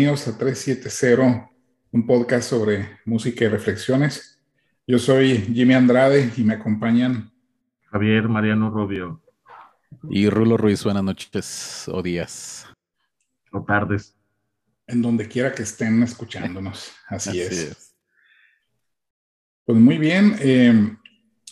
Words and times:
bienvenidos 0.00 0.28
a 0.28 0.38
370, 0.38 1.50
un 1.92 2.06
podcast 2.06 2.48
sobre 2.48 2.88
música 3.04 3.44
y 3.44 3.48
reflexiones. 3.48 4.42
Yo 4.86 4.98
soy 4.98 5.36
Jimmy 5.36 5.74
Andrade 5.74 6.32
y 6.38 6.42
me 6.42 6.54
acompañan 6.54 7.30
Javier 7.90 8.26
Mariano 8.26 8.70
Rubio 8.70 9.22
y 10.08 10.30
Rulo 10.30 10.56
Ruiz. 10.56 10.84
Buenas 10.84 11.04
noches 11.04 11.84
o 11.92 12.02
días. 12.02 12.66
O 13.52 13.62
tardes. 13.62 14.16
En 14.86 15.02
donde 15.02 15.28
quiera 15.28 15.52
que 15.52 15.64
estén 15.64 16.02
escuchándonos. 16.02 16.92
Así, 17.06 17.38
es. 17.38 17.94
Pues 19.66 19.78
muy 19.78 19.98
bien, 19.98 20.34
eh, 20.40 20.96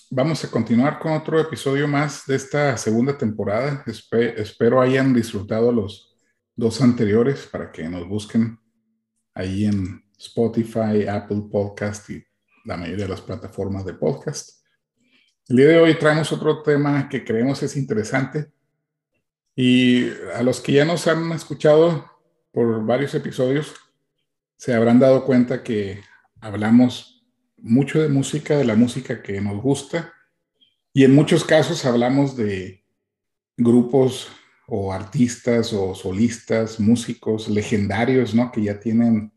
vamos 0.09 0.43
a 0.43 0.51
continuar 0.51 0.99
con 0.99 1.13
otro 1.13 1.39
episodio 1.39 1.87
más 1.87 2.25
de 2.27 2.37
esta 2.37 2.79
segunda 2.79 3.19
temporada. 3.19 3.85
espero 3.87 4.81
hayan 4.81 5.13
disfrutado 5.13 5.71
los 5.71 6.08
dos 6.59 6.81
anteriores 6.81 7.47
para 7.47 7.71
que 7.71 7.89
nos 7.89 8.07
busquen 8.09 8.59
ahí 9.33 9.65
en 9.65 10.05
Spotify, 10.19 11.07
Apple 11.09 11.45
Podcast 11.49 12.11
y 12.11 12.25
la 12.65 12.77
mayoría 12.77 13.05
de 13.05 13.11
las 13.11 13.21
plataformas 13.21 13.85
de 13.85 13.95
podcast. 13.95 14.65
El 15.49 15.57
día 15.57 15.69
de 15.69 15.79
hoy 15.79 15.95
traemos 15.95 16.33
otro 16.33 16.65
tema 16.65 17.09
que 17.09 17.25
creemos 17.25 17.63
es 17.63 17.77
interesante 17.77 18.51
y 19.55 20.09
a 20.35 20.43
los 20.43 20.61
que 20.61 20.73
ya 20.73 20.85
nos 20.85 21.07
han 21.07 21.31
escuchado 21.31 22.11
por 22.51 22.85
varios 22.85 23.15
episodios 23.15 23.77
se 24.57 24.75
habrán 24.75 24.99
dado 24.99 25.25
cuenta 25.25 25.63
que 25.63 26.03
hablamos 26.41 27.25
mucho 27.57 28.03
de 28.03 28.09
música, 28.09 28.57
de 28.57 28.65
la 28.65 28.75
música 28.75 29.23
que 29.23 29.41
nos 29.41 29.63
gusta 29.63 30.13
y 30.93 31.05
en 31.05 31.15
muchos 31.15 31.45
casos 31.45 31.85
hablamos 31.85 32.37
de 32.37 32.85
grupos 33.57 34.29
o 34.71 34.93
artistas 34.93 35.73
o 35.73 35.95
solistas, 35.95 36.79
músicos 36.79 37.49
legendarios, 37.49 38.35
¿no? 38.35 38.53
Que 38.53 38.63
ya 38.63 38.79
tienen 38.79 39.33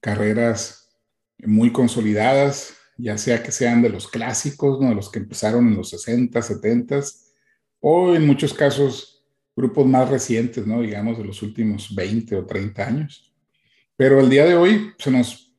carreras 0.00 0.98
muy 1.38 1.72
consolidadas, 1.72 2.74
ya 2.98 3.16
sea 3.16 3.44
que 3.44 3.52
sean 3.52 3.80
de 3.80 3.90
los 3.90 4.08
clásicos, 4.08 4.80
¿no? 4.80 4.88
De 4.88 4.96
los 4.96 5.08
que 5.08 5.20
empezaron 5.20 5.68
en 5.68 5.76
los 5.76 5.90
60, 5.90 6.42
70, 6.42 7.00
o 7.78 8.16
en 8.16 8.26
muchos 8.26 8.52
casos 8.52 9.24
grupos 9.54 9.86
más 9.86 10.08
recientes, 10.08 10.66
¿no? 10.66 10.82
Digamos 10.82 11.16
de 11.16 11.24
los 11.24 11.42
últimos 11.42 11.94
20 11.94 12.34
o 12.34 12.44
30 12.44 12.84
años. 12.84 13.32
Pero 13.96 14.18
el 14.18 14.28
día 14.28 14.44
de 14.44 14.56
hoy 14.56 14.90
se 14.98 15.12
nos, 15.12 15.54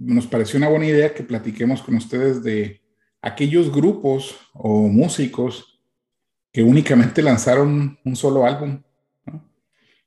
nos 0.00 0.26
pareció 0.26 0.56
una 0.56 0.68
buena 0.68 0.86
idea 0.86 1.14
que 1.14 1.22
platiquemos 1.22 1.80
con 1.80 1.94
ustedes 1.94 2.42
de 2.42 2.82
aquellos 3.22 3.72
grupos 3.72 4.34
o 4.52 4.88
músicos 4.88 5.73
que 6.54 6.62
únicamente 6.62 7.20
lanzaron 7.20 7.98
un 8.04 8.14
solo 8.14 8.46
álbum. 8.46 8.80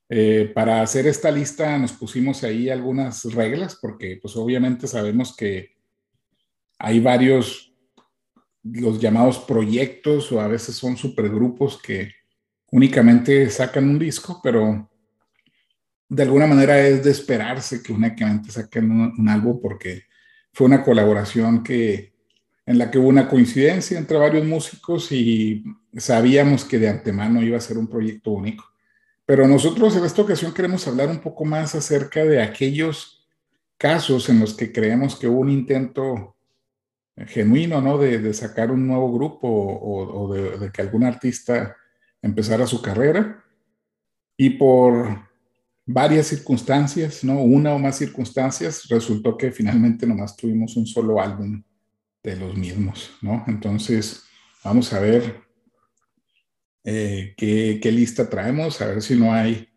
Eh, 0.08 0.50
para 0.56 0.82
hacer 0.82 1.06
esta 1.06 1.30
lista 1.30 1.78
nos 1.78 1.92
pusimos 1.92 2.42
ahí 2.46 2.70
algunas 2.70 3.26
reglas 3.26 3.78
porque 3.82 4.18
pues 4.22 4.38
obviamente 4.38 4.88
sabemos 4.88 5.36
que 5.36 5.76
hay 6.80 7.02
varios, 7.02 7.74
los 8.64 8.98
llamados 9.02 9.40
proyectos 9.40 10.32
o 10.32 10.40
a 10.40 10.48
veces 10.48 10.78
son 10.78 10.96
supergrupos 10.96 11.82
que 11.82 12.14
únicamente 12.72 13.50
sacan 13.50 13.90
un 13.90 14.00
disco, 14.00 14.40
pero 14.42 14.90
de 16.08 16.24
alguna 16.24 16.48
manera 16.48 16.80
es 16.80 17.04
de 17.04 17.12
esperarse 17.12 17.84
que 17.84 17.92
únicamente 17.92 18.52
saquen 18.52 18.90
un 18.90 19.28
álbum 19.28 19.60
porque 19.62 20.04
fue 20.54 20.68
una 20.68 20.82
colaboración 20.82 21.62
que 21.62 22.14
en 22.68 22.78
la 22.78 22.92
que 22.92 23.00
hubo 23.00 23.08
una 23.08 23.30
coincidencia 23.30 23.98
entre 23.98 24.18
varios 24.18 24.46
músicos 24.46 25.12
y 25.12 25.64
sabíamos 25.98 26.64
que 26.64 26.80
de 26.80 26.90
antemano 26.90 27.42
iba 27.42 27.58
a 27.58 27.62
ser 27.62 27.78
un 27.78 27.88
proyecto 27.88 28.32
único. 28.32 28.66
Pero 29.26 29.48
nosotros 29.48 29.96
en 29.96 30.06
esta 30.06 30.22
ocasión 30.22 30.54
queremos 30.54 30.88
hablar 30.88 31.10
un 31.10 31.20
poco 31.20 31.44
más 31.44 31.76
acerca 31.76 32.24
de 32.24 32.42
aquellos 32.42 33.28
casos 33.78 34.30
en 34.30 34.40
los 34.40 34.54
que 34.56 34.72
creemos 34.72 35.16
que 35.16 35.28
hubo 35.28 35.42
un 35.42 35.50
intento 35.50 36.36
genuino, 37.26 37.82
¿no? 37.82 37.98
De, 37.98 38.34
sacar 38.34 38.72
un 38.72 38.88
nuevo 38.88 39.12
grupo 39.12 39.48
o, 39.50 40.34
de, 40.34 40.58
de, 40.58 40.72
que 40.72 40.82
algún 40.82 41.04
artista 41.04 41.76
empezara 42.22 42.68
su 42.68 42.82
carrera 42.82 43.44
y 44.38 44.52
por 44.52 45.28
varias 45.86 46.28
circunstancias, 46.28 47.24
¿no? 47.24 47.42
Una 47.42 47.74
o 47.74 47.80
más 47.80 47.98
circunstancias, 47.98 48.88
resultó 48.90 49.38
que 49.38 49.52
finalmente 49.52 50.06
nomás 50.06 50.36
tuvimos 50.36 50.76
un 50.78 50.86
solo 50.86 51.20
álbum 51.20 51.64
de 52.24 52.36
los 52.36 52.56
mismos, 52.56 53.12
¿no? 53.22 53.44
Entonces, 53.48 54.24
vamos 54.64 54.94
a 54.94 55.00
ver 55.00 55.47
eh, 56.90 57.34
qué, 57.36 57.92
lista 57.92 58.30
traemos, 58.30 58.80
a 58.80 58.86
ver 58.88 59.02
si 59.02 59.20
no 59.20 59.34
hay 59.34 59.68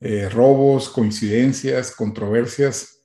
eh, 0.00 0.30
robos, 0.30 0.88
coincidencias, 0.88 1.94
controversias, 1.94 3.04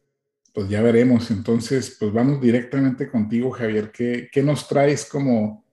pues 0.54 0.70
ya 0.70 0.82
veremos. 0.82 1.30
Entonces, 1.30 1.98
pues 2.00 2.14
vamos 2.14 2.40
directamente 2.40 3.12
contigo, 3.12 3.52
Javier. 3.52 3.92
¿Qué, 3.92 4.44
nos 4.44 4.66
traes 4.70 5.04
como, 5.04 5.66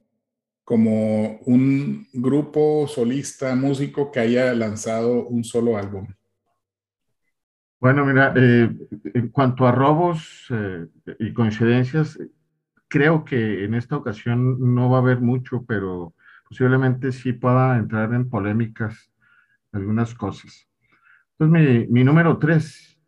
como 0.64 1.38
un 1.46 2.08
grupo 2.12 2.88
solista, 2.88 3.54
músico 3.54 4.10
que 4.10 4.18
haya 4.18 4.52
lanzado 4.52 5.28
un 5.28 5.44
solo 5.44 5.76
álbum? 5.76 6.08
Bueno, 7.78 8.04
mira, 8.04 8.34
eh, 8.36 8.68
en 9.14 9.28
cuanto 9.28 9.64
a 9.64 9.70
robos 9.70 10.48
y 11.20 11.32
coincidencias, 11.32 12.18
creo 12.88 13.24
que 13.24 13.62
en 13.64 13.74
esta 13.74 13.96
ocasión 13.96 14.74
no 14.74 14.90
va 14.90 14.98
a 14.98 15.02
haber 15.02 15.20
mucho, 15.20 15.64
pero 15.68 16.14
posiblemente 16.50 17.12
sí 17.12 17.32
pueda 17.32 17.78
entrar 17.78 18.12
en 18.12 18.28
polémicas 18.28 19.10
algunas 19.72 20.12
cosas. 20.14 20.66
Entonces, 21.38 21.88
mi, 21.88 22.04
número 22.04 22.38
tres 22.38 22.98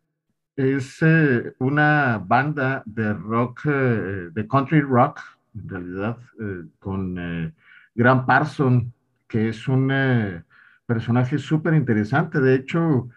es 0.55 0.97
eh, 1.01 1.53
una 1.59 2.23
banda 2.25 2.83
de 2.85 3.13
rock, 3.13 3.65
eh, 3.65 4.29
de 4.31 4.47
country 4.47 4.79
rock, 4.79 5.19
en 5.55 5.69
realidad, 5.69 6.17
eh, 6.39 6.63
con 6.79 7.53
Grant 7.93 8.25
Parson, 8.25 8.93
que 9.27 9.49
es 9.49 9.67
un 9.67 9.91
personaje 10.85 11.37
súper 11.37 11.73
interesante. 11.73 12.39
De 12.39 12.55
hecho, 12.55 13.09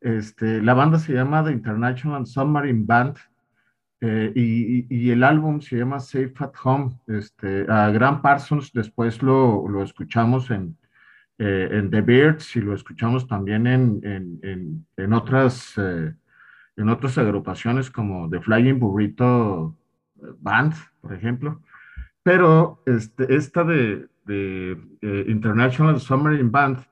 este, 0.00 0.60
la 0.60 0.74
banda 0.74 0.98
se 0.98 1.14
llama 1.14 1.44
The 1.44 1.52
International 1.52 2.26
Submarine 2.26 2.84
Band 2.84 3.16
eh, 4.00 4.32
y, 4.34 5.10
el 5.10 5.24
álbum 5.24 5.60
se 5.60 5.76
llama 5.76 5.98
Safe 5.98 6.32
at 6.38 6.52
Home. 6.62 7.00
Este, 7.06 7.66
a 7.68 7.90
Grant 7.90 8.22
Parsons 8.22 8.72
después 8.72 9.22
lo, 9.22 9.68
lo 9.68 9.82
escuchamos 9.82 10.50
en, 10.50 10.76
eh, 11.38 11.68
en, 11.72 11.90
The 11.90 12.00
Beards 12.02 12.54
y 12.56 12.60
lo 12.60 12.74
escuchamos 12.74 13.26
también 13.26 13.66
en, 13.66 14.00
en, 14.04 14.86
en 14.96 15.12
otras, 15.12 15.74
eh, 15.76 16.14
en 16.76 16.88
otras 16.88 17.18
agrupaciones 17.18 17.90
como 17.90 18.30
The 18.30 18.40
Flying 18.40 18.78
Burrito 18.78 19.76
Band, 20.40 20.74
por 21.00 21.12
ejemplo. 21.12 21.60
Pero 22.22 22.82
este, 22.86 23.34
esta 23.34 23.64
de, 23.64 24.06
de 24.24 24.76
International 25.26 25.98
Submarine 25.98 26.50
Band 26.50 26.84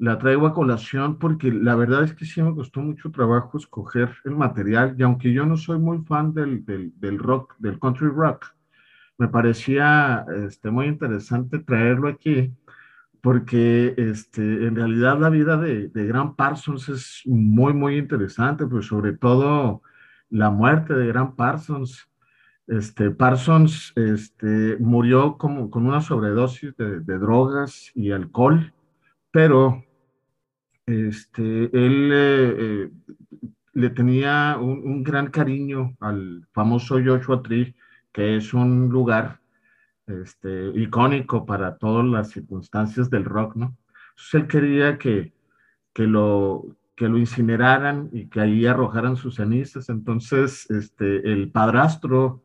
la 0.00 0.18
traigo 0.18 0.46
a 0.46 0.54
colación 0.54 1.18
porque 1.18 1.52
la 1.52 1.74
verdad 1.74 2.04
es 2.04 2.14
que 2.14 2.24
sí 2.24 2.42
me 2.42 2.54
costó 2.54 2.80
mucho 2.80 3.10
trabajo 3.10 3.58
escoger 3.58 4.10
el 4.24 4.34
material 4.34 4.94
y 4.98 5.02
aunque 5.02 5.30
yo 5.30 5.44
no 5.44 5.58
soy 5.58 5.78
muy 5.78 5.98
fan 6.06 6.32
del, 6.32 6.64
del, 6.64 7.18
rock, 7.18 7.54
del 7.58 7.78
country 7.78 8.08
rock, 8.08 8.46
me 9.18 9.28
parecía 9.28 10.24
este, 10.46 10.70
muy 10.70 10.86
interesante 10.86 11.58
traerlo 11.58 12.08
aquí 12.08 12.50
porque 13.20 13.92
este, 13.98 14.40
en 14.40 14.76
realidad 14.76 15.20
la 15.20 15.28
vida 15.28 15.58
de, 15.58 15.88
de 15.88 16.30
Parsons 16.34 16.88
es 16.88 17.22
muy, 17.26 17.74
muy 17.74 17.98
interesante, 17.98 18.66
pues 18.66 18.86
sobre 18.86 19.12
todo 19.12 19.82
la 20.30 20.48
muerte 20.48 20.94
de 20.94 21.08
Grant 21.08 21.36
Parsons. 21.36 22.08
Este, 22.66 23.10
Parsons 23.10 23.92
este, 23.96 24.78
murió 24.80 25.36
como, 25.36 25.70
con 25.70 25.84
una 25.86 26.00
sobredosis 26.00 26.74
de, 26.78 27.00
de 27.00 27.18
drogas 27.18 27.90
y 27.94 28.12
alcohol, 28.12 28.72
pero 29.30 29.84
este, 30.90 31.42
él 31.42 32.10
eh, 32.12 32.56
eh, 32.58 32.90
le 33.74 33.90
tenía 33.90 34.56
un, 34.58 35.02
gran 35.02 35.28
cariño 35.30 35.96
al 36.00 36.46
famoso 36.52 36.98
Joshua 37.02 37.42
Tree, 37.42 37.74
que 38.12 38.36
es 38.36 38.52
un 38.52 38.88
lugar 38.88 39.40
este, 40.06 40.72
icónico 40.74 41.46
para 41.46 41.76
todas 41.76 42.04
las 42.04 42.30
circunstancias 42.30 43.08
del 43.08 43.24
rock, 43.24 43.54
¿no? 43.54 43.76
Él 44.32 44.48
quería 44.48 44.98
que, 44.98 45.32
que, 45.94 46.02
lo, 46.02 46.76
que 46.96 47.08
lo 47.08 47.18
incineraran 47.18 48.10
y 48.12 48.28
que 48.28 48.40
ahí 48.40 48.66
arrojaran 48.66 49.16
sus 49.16 49.36
cenizas. 49.36 49.88
Entonces, 49.88 50.68
este, 50.70 51.32
el 51.32 51.50
padrastro 51.50 52.42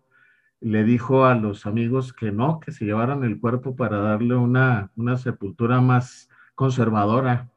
le 0.61 0.83
dijo 0.83 1.25
a 1.25 1.35
los 1.35 1.65
amigos 1.65 2.13
que 2.13 2.31
no, 2.31 2.59
que 2.59 2.71
se 2.71 2.85
llevaran 2.85 3.23
el 3.23 3.39
cuerpo 3.39 3.75
para 3.75 3.97
darle 3.97 4.35
una, 4.35 4.91
una 4.95 5.17
sepultura 5.17 5.81
más 5.81 6.29
conservadora 6.53 7.49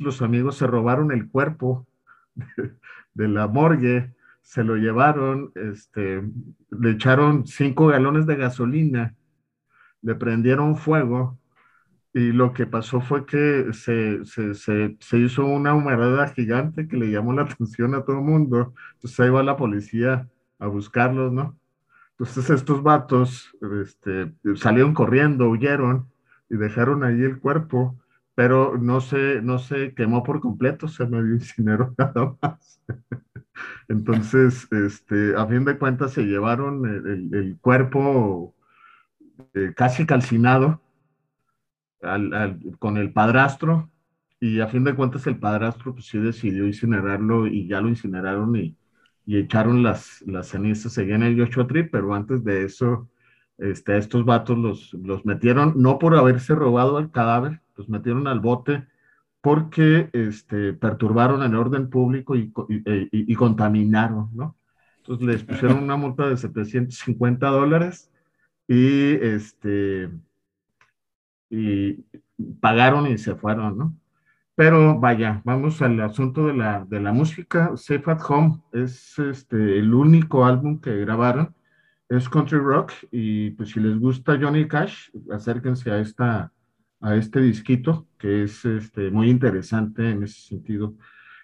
los 0.00 0.22
amigos 0.22 0.56
se 0.56 0.66
robaron 0.66 1.12
el 1.12 1.28
cuerpo 1.28 1.86
de, 3.14 3.28
la 3.28 3.46
morgue, 3.46 4.14
se 4.42 4.62
lo 4.62 4.76
llevaron, 4.76 5.52
este, 5.54 6.22
le 6.70 6.90
echaron 6.90 7.46
cinco 7.46 7.88
galones 7.88 8.26
de 8.26 8.36
gasolina, 8.36 9.14
le 10.02 10.14
prendieron 10.14 10.76
fuego 10.76 11.38
y 12.12 12.32
lo 12.32 12.52
que 12.52 12.66
pasó 12.66 13.00
fue 13.00 13.24
que 13.24 13.72
se, 13.72 14.24
se, 14.24 14.54
se, 14.54 14.96
se, 14.98 15.18
hizo 15.18 15.46
una 15.46 15.74
humareda 15.74 16.28
gigante 16.28 16.88
que 16.88 16.96
le 16.96 17.10
llamó 17.10 17.32
la 17.32 17.42
atención 17.50 17.94
a 17.94 18.02
todo 18.02 18.16
el 18.16 18.24
mundo. 18.24 18.74
Entonces 18.94 19.20
ahí 19.20 19.30
va 19.30 19.42
la 19.42 19.56
policía 19.56 20.28
a 20.58 20.66
buscarlos, 20.66 21.32
¿no? 21.32 21.56
Entonces 22.12 22.50
estos 22.50 22.82
vatos 22.82 23.56
este, 23.82 24.32
salieron 24.56 24.92
corriendo, 24.92 25.48
huyeron 25.48 26.10
y 26.50 26.56
dejaron 26.56 27.02
ahí 27.04 27.22
el 27.22 27.38
cuerpo, 27.38 27.96
pero 28.40 28.78
no 28.78 29.02
se, 29.02 29.42
no 29.42 29.58
se 29.58 29.92
quemó 29.92 30.22
por 30.22 30.40
completo, 30.40 30.88
se 30.88 31.04
medio 31.04 31.34
incineró 31.34 31.94
nada 31.98 32.38
más. 32.40 32.80
Entonces, 33.86 34.66
este, 34.72 35.36
a 35.36 35.46
fin 35.46 35.66
de 35.66 35.76
cuentas 35.76 36.12
se 36.12 36.22
llevaron 36.22 36.86
el, 36.86 37.34
el, 37.34 37.58
cuerpo 37.60 38.54
eh, 39.52 39.74
casi 39.76 40.06
calcinado 40.06 40.80
con 42.78 42.96
el 42.96 43.12
padrastro 43.12 43.90
y 44.40 44.60
a 44.60 44.68
fin 44.68 44.84
de 44.84 44.94
cuentas 44.94 45.26
el 45.26 45.38
padrastro 45.38 45.92
pues 45.92 46.06
sí 46.06 46.16
decidió 46.16 46.64
incinerarlo 46.64 47.46
y 47.46 47.68
ya 47.68 47.82
lo 47.82 47.90
incineraron 47.90 48.56
y, 48.56 48.74
y 49.26 49.36
echaron 49.36 49.82
las, 49.82 50.22
las 50.22 50.48
cenizas 50.48 50.96
en 50.96 51.22
el 51.24 51.38
Joshua 51.38 51.66
pero 51.92 52.14
antes 52.14 52.42
de 52.42 52.64
eso 52.64 53.10
este, 53.58 53.98
estos 53.98 54.24
vatos 54.24 54.56
los, 54.56 54.94
los 54.94 55.26
metieron, 55.26 55.74
no 55.76 55.98
por 55.98 56.16
haberse 56.16 56.54
robado 56.54 56.98
el 56.98 57.10
cadáver, 57.10 57.60
los 57.80 57.88
metieron 57.88 58.26
al 58.26 58.40
bote 58.40 58.86
porque 59.40 60.10
este, 60.12 60.74
perturbaron 60.74 61.42
el 61.42 61.54
orden 61.54 61.88
público 61.88 62.36
y, 62.36 62.52
y, 62.68 63.08
y, 63.10 63.34
contaminaron, 63.34 64.28
¿no? 64.34 64.54
Entonces 64.98 65.26
les 65.26 65.44
pusieron 65.44 65.82
una 65.82 65.96
multa 65.96 66.28
de 66.28 66.36
750 66.36 67.48
dólares 67.48 68.10
y 68.68 69.14
este 69.14 70.10
y 71.48 72.04
pagaron 72.60 73.06
y 73.06 73.16
se 73.16 73.34
fueron, 73.34 73.78
¿no? 73.78 73.96
Pero 74.54 75.00
vaya, 75.00 75.40
vamos 75.44 75.80
al 75.80 75.98
asunto 76.02 76.46
de 76.46 76.52
la, 76.52 76.84
de 76.84 77.00
la 77.00 77.12
música. 77.14 77.72
Safe 77.76 78.10
at 78.10 78.20
Home 78.28 78.60
es 78.72 79.18
este, 79.18 79.78
el 79.78 79.94
único 79.94 80.44
álbum 80.44 80.78
que 80.78 80.94
grabaron, 80.98 81.54
es 82.10 82.28
country 82.28 82.58
rock 82.58 82.92
y 83.10 83.50
pues 83.52 83.70
si 83.70 83.80
les 83.80 83.98
gusta 83.98 84.38
Johnny 84.38 84.68
Cash, 84.68 85.08
acérquense 85.32 85.90
a, 85.90 86.00
esta, 86.00 86.52
a 87.00 87.16
este 87.16 87.40
disquito 87.40 88.06
que 88.18 88.44
es 88.44 88.64
este, 88.64 89.10
muy 89.10 89.30
interesante 89.30 90.10
en 90.10 90.22
ese 90.22 90.40
sentido. 90.40 90.94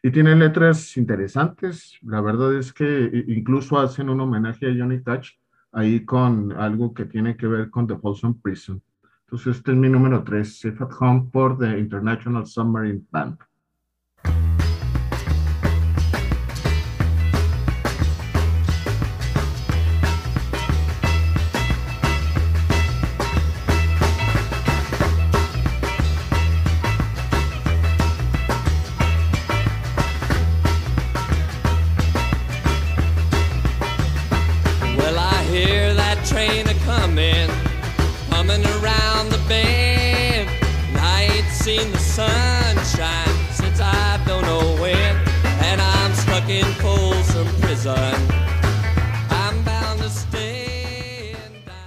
Y 0.02 0.10
tiene 0.10 0.36
letras 0.36 0.96
interesantes, 0.96 1.98
la 2.02 2.20
verdad 2.20 2.54
es 2.56 2.72
que 2.72 3.24
incluso 3.28 3.78
hacen 3.78 4.08
un 4.10 4.20
homenaje 4.20 4.66
a 4.66 4.74
Johnny 4.76 5.02
Cash 5.02 5.32
ahí 5.72 6.04
con 6.04 6.52
algo 6.52 6.94
que 6.94 7.06
tiene 7.06 7.36
que 7.36 7.46
ver 7.46 7.70
con 7.70 7.86
The 7.86 7.96
Folsom 7.96 8.40
Prison. 8.40 8.82
Entonces, 9.26 9.56
este 9.56 9.72
es 9.72 9.76
mi 9.76 9.88
número 9.88 10.22
3, 10.22 10.60
Safe 10.60 10.84
at 10.84 10.90
Home 11.00 11.28
por 11.32 11.58
The 11.58 11.78
International 11.78 12.46
Submarine 12.46 13.02
Band. 13.10 13.38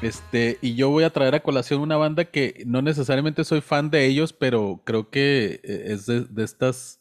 Este, 0.02 0.58
y 0.62 0.76
yo 0.76 0.90
voy 0.90 1.06
a 1.06 1.12
traer 1.12 1.34
a 1.36 1.40
colación 1.40 1.80
una 1.80 1.96
banda 1.96 2.26
que 2.26 2.62
no 2.66 2.82
necesariamente 2.82 3.46
soy 3.46 3.62
fan 3.62 3.90
de 3.90 4.06
ellos, 4.06 4.34
pero 4.34 4.82
creo 4.86 5.10
que 5.10 5.62
eh, 5.64 5.84
es 5.94 6.08
de, 6.08 6.28
estas. 6.44 7.00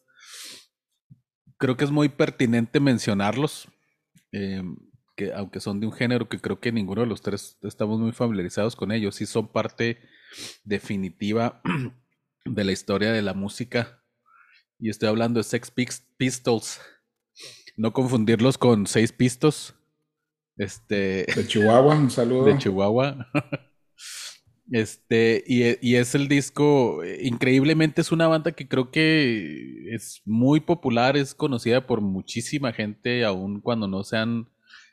Creo 1.56 1.76
que 1.76 1.84
es 1.84 1.90
muy 1.90 2.08
pertinente 2.08 2.78
mencionarlos. 2.78 3.66
Em, 4.31 4.76
que 5.16 5.32
aunque 5.32 5.58
son 5.58 5.81
de 5.81 5.86
un 5.88 5.92
género 5.92 6.28
que 6.28 6.38
creo 6.38 6.60
que 6.60 6.70
ninguno 6.70 7.00
de 7.00 7.08
los 7.08 7.22
tres 7.22 7.58
estamos 7.62 7.98
muy 7.98 8.12
familiarizados 8.12 8.76
con 8.76 8.92
ellos, 8.92 9.16
sí 9.16 9.26
son 9.26 9.48
parte 9.48 9.98
definitiva 10.62 11.60
de 12.48 12.64
la 12.64 12.72
historia 12.72 13.12
de 13.12 13.22
la 13.22 13.34
música. 13.34 14.02
Y 14.78 14.90
estoy 14.90 15.08
hablando 15.08 15.40
de 15.40 15.44
Sex 15.44 15.72
Pistols. 16.16 16.80
No 17.76 17.92
confundirlos 17.92 18.58
con 18.58 18.86
Seis 18.86 19.12
Pistos. 19.12 19.74
Este. 20.56 21.26
De 21.34 21.46
Chihuahua, 21.46 21.94
un 21.94 22.10
saludo. 22.10 22.44
De 22.44 22.58
Chihuahua. 22.58 23.26
Este, 24.70 25.44
y, 25.46 25.94
es 25.94 26.14
el 26.14 26.28
disco, 26.28 27.00
increíblemente 27.22 28.02
es 28.02 28.12
una 28.12 28.28
banda 28.28 28.52
que 28.52 28.68
creo 28.68 28.90
que 28.90 29.94
es 29.94 30.20
muy 30.26 30.60
popular, 30.60 31.16
es 31.16 31.34
conocida 31.34 31.86
por 31.86 32.02
muchísima 32.02 32.74
gente, 32.74 33.24
aun 33.24 33.62
cuando 33.62 33.88
no 33.88 34.04
sean 34.04 34.46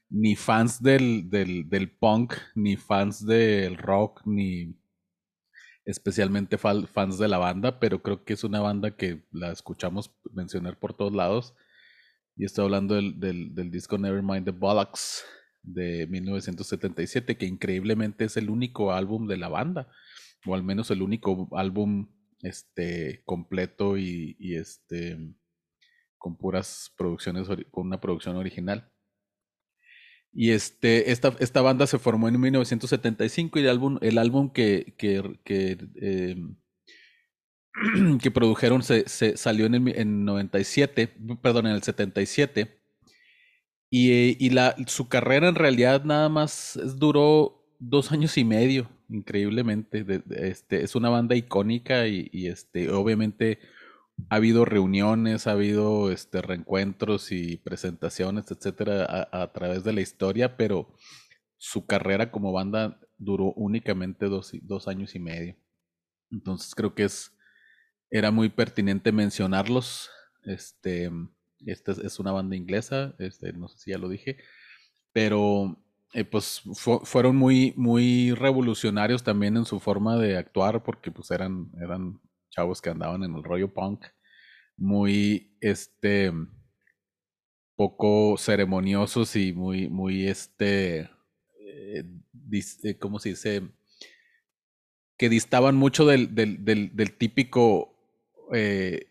ni 0.09 0.37
fans 0.37 0.81
del, 0.81 1.29
del, 1.29 1.67
del 1.67 1.91
punk, 1.91 2.35
ni 2.55 2.77
fans 2.77 3.25
del 3.25 3.75
rock, 3.75 4.21
ni 4.25 4.75
especialmente 5.85 6.57
fans 6.57 7.17
de 7.19 7.27
la 7.27 7.37
banda, 7.37 7.79
pero 7.79 8.01
creo 8.01 8.25
que 8.25 8.33
es 8.33 8.43
una 8.43 8.59
banda 8.59 8.97
que 8.97 9.23
la 9.31 9.51
escuchamos 9.51 10.11
mencionar 10.33 10.77
por 10.79 10.95
todos 10.95 11.13
lados. 11.13 11.55
Y 12.35 12.45
estoy 12.45 12.65
hablando 12.65 12.95
del, 12.95 13.19
del, 13.19 13.71
disco 13.71 13.97
Nevermind 13.97 14.45
the 14.45 14.51
Bollocks 14.51 15.23
de 15.61 16.07
1977, 16.07 17.37
que 17.37 17.45
increíblemente 17.45 18.25
es 18.25 18.35
el 18.35 18.49
único 18.49 18.91
álbum 18.91 19.27
de 19.27 19.37
la 19.37 19.47
banda, 19.47 19.89
o 20.45 20.55
al 20.55 20.63
menos 20.63 20.91
el 20.91 21.01
único 21.01 21.47
álbum 21.55 22.09
este, 22.41 23.23
completo 23.25 23.97
y, 23.97 24.35
este, 24.55 25.17
con 26.17 26.37
puras 26.37 26.91
producciones, 26.97 27.47
con 27.71 27.87
una 27.87 28.01
producción 28.01 28.35
original. 28.35 28.91
Y 30.35 30.51
este, 30.51 31.11
esta, 31.11 31.33
esta 31.39 31.61
banda 31.61 31.87
se 31.87 31.97
formó 31.97 32.27
en 32.27 32.39
1975 32.39 33.57
y 33.57 33.61
el 33.63 33.69
álbum, 33.69 33.97
el 34.01 34.17
álbum 34.17 34.51
que, 34.51 34.93
que, 34.97 35.39
que, 35.45 35.77
em, 35.95 36.57
que 38.21 38.31
produjeron 38.31 38.83
se, 38.83 39.07
se, 39.07 39.37
salió 39.37 39.65
en, 39.65 39.75
el, 39.75 39.97
en 39.97 40.25
97, 40.25 41.07
perdón, 41.41 41.67
en 41.67 41.73
el 41.73 41.83
77 41.83 42.85
y, 43.89 44.49
la, 44.49 44.75
su 44.87 45.07
carrera 45.07 45.47
en 45.47 45.55
realidad 45.55 46.03
nada 46.03 46.27
más 46.27 46.77
duró 46.97 47.65
dos 47.79 48.11
años 48.11 48.37
y 48.37 48.43
medio, 48.43 48.89
increíblemente. 49.09 50.05
este, 50.31 50.83
es 50.83 50.95
una 50.95 51.09
banda 51.09 51.35
icónica 51.35 52.07
y, 52.07 52.47
este, 52.47 52.91
obviamente 52.91 53.59
ha 54.29 54.35
habido 54.35 54.65
reuniones, 54.65 55.47
ha 55.47 55.51
habido 55.51 56.11
este, 56.11 56.41
reencuentros 56.41 57.31
y 57.31 57.57
presentaciones, 57.57 58.49
etcétera, 58.49 59.29
a, 59.31 59.51
través 59.51 59.83
de 59.83 59.93
la 59.93 60.01
historia, 60.01 60.57
pero 60.57 60.93
su 61.57 61.85
carrera 61.85 62.31
como 62.31 62.51
banda 62.51 62.99
duró 63.17 63.53
únicamente 63.53 64.27
dos, 64.27 64.51
dos 64.61 64.87
años 64.87 65.15
y 65.15 65.19
medio. 65.19 65.55
Entonces 66.31 66.73
creo 66.75 66.95
que 66.95 67.03
es 67.03 67.35
era 68.09 68.31
muy 68.31 68.49
pertinente 68.49 69.11
mencionarlos. 69.11 70.09
Este, 70.43 71.11
esta 71.65 71.91
es 71.91 72.19
una 72.19 72.31
banda 72.31 72.55
inglesa, 72.55 73.15
este, 73.19 73.53
no 73.53 73.67
sé 73.67 73.79
si 73.79 73.91
ya 73.91 73.97
lo 73.97 74.09
dije, 74.09 74.37
pero 75.11 75.83
eh, 76.13 76.23
pues 76.23 76.61
fueron 77.03 77.35
muy, 77.35 77.73
muy 77.75 78.31
revolucionarios 78.33 79.23
también 79.23 79.57
en 79.57 79.65
su 79.65 79.79
forma 79.79 80.17
de 80.17 80.37
actuar, 80.37 80.83
porque 80.83 81.11
pues 81.11 81.31
eran, 81.31 81.71
eran 81.81 82.21
chavos 82.55 82.81
que 82.81 82.89
andaban 82.89 83.23
en 83.23 83.35
el 83.35 83.43
rollo 83.43 83.73
punk, 83.73 84.05
muy, 84.77 85.57
este, 85.61 86.31
poco 87.75 88.37
ceremoniosos 88.37 89.35
y 89.35 89.53
muy, 89.53 89.89
muy, 89.89 90.27
este, 90.27 91.09
eh, 91.59 92.03
eh, 92.83 92.97
¿cómo 92.99 93.19
se 93.19 93.29
dice? 93.29 93.61
Que 95.17 95.29
distaban 95.29 95.75
mucho 95.75 96.05
del, 96.05 96.33
del, 96.35 96.63
del, 96.63 97.17
típico 97.17 97.91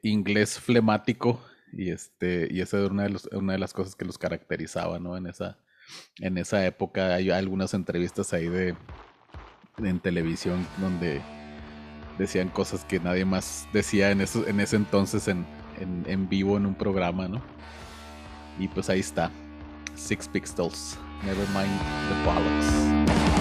inglés 0.02 0.58
flemático 0.60 1.42
y 1.72 1.90
este, 1.90 2.48
y 2.50 2.60
esa 2.60 2.78
era 2.78 2.86
una 2.86 3.08
de, 3.08 3.18
una 3.32 3.54
de 3.54 3.58
las 3.58 3.72
cosas 3.72 3.96
que 3.96 4.04
los 4.04 4.16
caracterizaba, 4.16 4.98
¿no? 5.00 5.16
En 5.16 5.26
esa, 5.26 5.58
en 6.20 6.38
esa 6.38 6.64
época 6.66 7.14
hay 7.14 7.30
algunas 7.30 7.74
entrevistas 7.74 8.32
ahí 8.32 8.48
de 8.48 8.76
en 9.78 10.00
televisión 10.00 10.66
donde 10.78 11.20
decían 12.18 12.48
cosas 12.48 12.84
que 12.84 13.00
nadie 13.00 13.24
más 13.24 13.66
decía 13.72 14.10
en, 14.10 14.20
eso, 14.20 14.46
en 14.46 14.60
ese 14.60 14.76
entonces 14.76 15.28
en, 15.28 15.46
en, 15.78 16.28
vivo 16.28 16.56
en 16.56 16.66
un 16.66 16.74
programa, 16.74 17.28
¿no? 17.28 17.42
Y 18.58 18.68
pues 18.68 18.88
ahí 18.88 19.00
está. 19.00 19.30
Six 19.94 20.28
Pixels. 20.28 20.98
Never 21.24 21.46
mind 21.48 21.80
the 22.08 22.24
bollocks. 22.24 23.33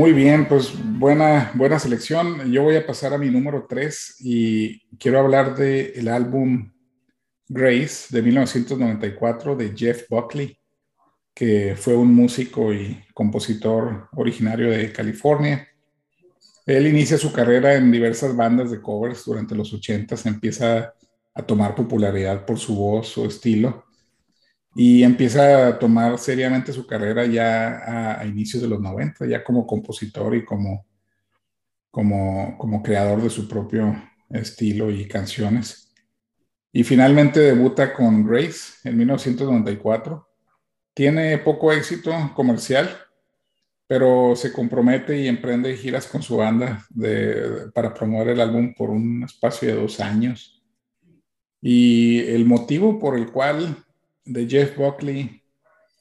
Muy 0.00 0.14
bien, 0.14 0.48
pues 0.48 0.72
buena, 0.98 1.52
buena 1.52 1.78
selección. 1.78 2.50
Yo 2.50 2.62
voy 2.62 2.74
a 2.74 2.86
pasar 2.86 3.12
a 3.12 3.18
mi 3.18 3.28
número 3.28 3.66
3 3.68 4.16
y 4.20 4.80
quiero 4.96 5.20
hablar 5.20 5.54
del 5.54 6.08
álbum 6.08 6.72
Grace 7.46 8.06
de 8.08 8.22
1994 8.22 9.56
de 9.56 9.74
Jeff 9.76 10.08
Buckley, 10.08 10.58
que 11.34 11.74
fue 11.76 11.94
un 11.96 12.14
músico 12.14 12.72
y 12.72 12.98
compositor 13.12 14.08
originario 14.12 14.70
de 14.70 14.90
California. 14.90 15.68
Él 16.64 16.86
inicia 16.86 17.18
su 17.18 17.30
carrera 17.30 17.74
en 17.74 17.92
diversas 17.92 18.34
bandas 18.34 18.70
de 18.70 18.80
covers 18.80 19.26
durante 19.26 19.54
los 19.54 19.70
80, 19.70 20.16
empieza 20.24 20.94
a 21.34 21.42
tomar 21.42 21.74
popularidad 21.74 22.46
por 22.46 22.58
su 22.58 22.74
voz, 22.74 23.08
su 23.08 23.26
estilo, 23.26 23.84
y 24.74 25.02
empieza 25.02 25.68
a 25.68 25.78
tomar 25.78 26.18
seriamente 26.18 26.72
su 26.72 26.86
carrera 26.86 27.26
ya 27.26 28.20
a, 28.20 28.26
inicios 28.26 28.62
de 28.62 28.68
los 28.68 28.80
90, 28.80 29.26
ya 29.26 29.42
como 29.42 29.66
compositor 29.66 30.34
y 30.36 30.44
como, 30.44 30.86
como, 31.90 32.56
como 32.56 32.82
creador 32.82 33.22
de 33.22 33.30
su 33.30 33.48
propio 33.48 33.96
estilo 34.30 34.90
y 34.90 35.08
canciones. 35.08 35.92
Y 36.72 36.84
finalmente 36.84 37.40
debuta 37.40 37.92
con 37.92 38.24
Grace 38.24 38.88
en 38.88 38.96
1994. 38.98 40.28
Tiene 40.94 41.38
poco 41.38 41.72
éxito 41.72 42.12
comercial, 42.34 42.88
pero 43.88 44.36
se 44.36 44.52
compromete 44.52 45.20
y 45.20 45.26
emprende 45.26 45.76
giras 45.76 46.06
con 46.06 46.22
su 46.22 46.36
banda 46.36 46.86
de, 46.90 47.70
para 47.74 47.92
promover 47.92 48.28
el 48.28 48.40
álbum 48.40 48.72
por 48.74 48.90
un 48.90 49.24
espacio 49.24 49.68
de 49.68 49.80
dos 49.80 49.98
años. 49.98 50.62
Y 51.60 52.20
el 52.20 52.46
motivo 52.46 53.00
por 53.00 53.18
el 53.18 53.32
cual 53.32 53.84
de 54.24 54.46
Jeff 54.48 54.76
Buckley 54.76 55.42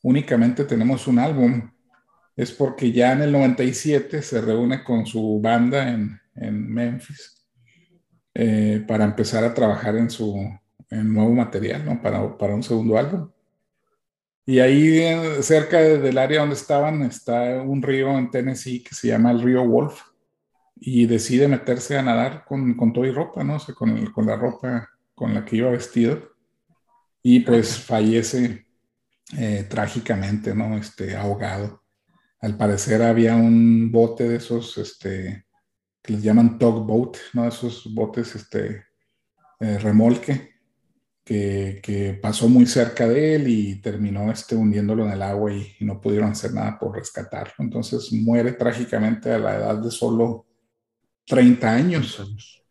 únicamente 0.01 0.63
tenemos 0.63 1.07
un 1.07 1.19
álbum 1.19 1.69
es 2.35 2.51
porque 2.51 2.91
ya 2.91 3.11
en 3.11 3.21
el 3.21 3.31
97 3.33 4.21
se 4.21 4.41
reúne 4.41 4.83
con 4.83 5.05
su 5.05 5.41
banda 5.41 5.89
en, 5.89 6.19
en 6.35 6.73
Memphis 6.73 7.45
eh, 8.33 8.83
para 8.87 9.03
empezar 9.03 9.43
a 9.43 9.53
trabajar 9.53 9.97
en 9.97 10.09
su 10.09 10.35
en 10.89 11.13
nuevo 11.13 11.31
material, 11.33 11.85
¿no? 11.85 12.01
Para, 12.01 12.37
para 12.37 12.55
un 12.55 12.63
segundo 12.63 12.97
álbum. 12.97 13.29
Y 14.45 14.59
ahí 14.59 15.03
cerca 15.41 15.79
del 15.79 16.17
área 16.17 16.39
donde 16.39 16.55
estaban 16.55 17.03
está 17.03 17.61
un 17.61 17.81
río 17.81 18.17
en 18.17 18.31
Tennessee 18.31 18.83
que 18.83 18.95
se 18.95 19.09
llama 19.09 19.31
el 19.31 19.41
río 19.41 19.67
Wolf 19.67 20.01
y 20.75 21.05
decide 21.05 21.47
meterse 21.47 21.97
a 21.97 22.01
nadar 22.01 22.45
con, 22.45 22.73
con 22.75 22.93
todo 22.93 23.05
y 23.05 23.11
ropa, 23.11 23.43
¿no? 23.43 23.57
O 23.57 23.75
con, 23.75 24.05
con 24.07 24.25
la 24.25 24.37
ropa 24.37 24.89
con 25.13 25.33
la 25.33 25.43
que 25.43 25.57
iba 25.57 25.69
vestido 25.69 26.38
y 27.21 27.41
pues 27.41 27.77
fallece 27.77 28.65
eh, 29.37 29.65
trágicamente, 29.69 30.55
¿no? 30.55 30.77
Este, 30.77 31.15
ahogado. 31.15 31.83
Al 32.41 32.57
parecer 32.57 33.01
había 33.01 33.35
un 33.35 33.91
bote 33.91 34.27
de 34.27 34.37
esos, 34.37 34.77
este, 34.77 35.45
que 36.01 36.13
les 36.13 36.23
llaman 36.23 36.57
tugboat, 36.57 37.17
¿no? 37.33 37.47
Esos 37.47 37.93
botes, 37.93 38.35
este, 38.35 38.85
eh, 39.59 39.77
remolque, 39.77 40.49
que, 41.23 41.79
que, 41.83 42.13
pasó 42.13 42.49
muy 42.49 42.65
cerca 42.65 43.07
de 43.07 43.35
él 43.35 43.47
y 43.47 43.75
terminó, 43.81 44.31
este, 44.31 44.55
hundiéndolo 44.55 45.05
en 45.05 45.11
el 45.11 45.21
agua 45.21 45.53
y, 45.53 45.75
no 45.81 46.01
pudieron 46.01 46.31
hacer 46.31 46.53
nada 46.53 46.79
por 46.79 46.95
rescatarlo. 46.95 47.53
Entonces 47.59 48.11
muere 48.11 48.53
trágicamente 48.53 49.31
a 49.31 49.37
la 49.37 49.55
edad 49.57 49.77
de 49.77 49.91
solo 49.91 50.47
30 51.27 51.71
años. 51.71 52.63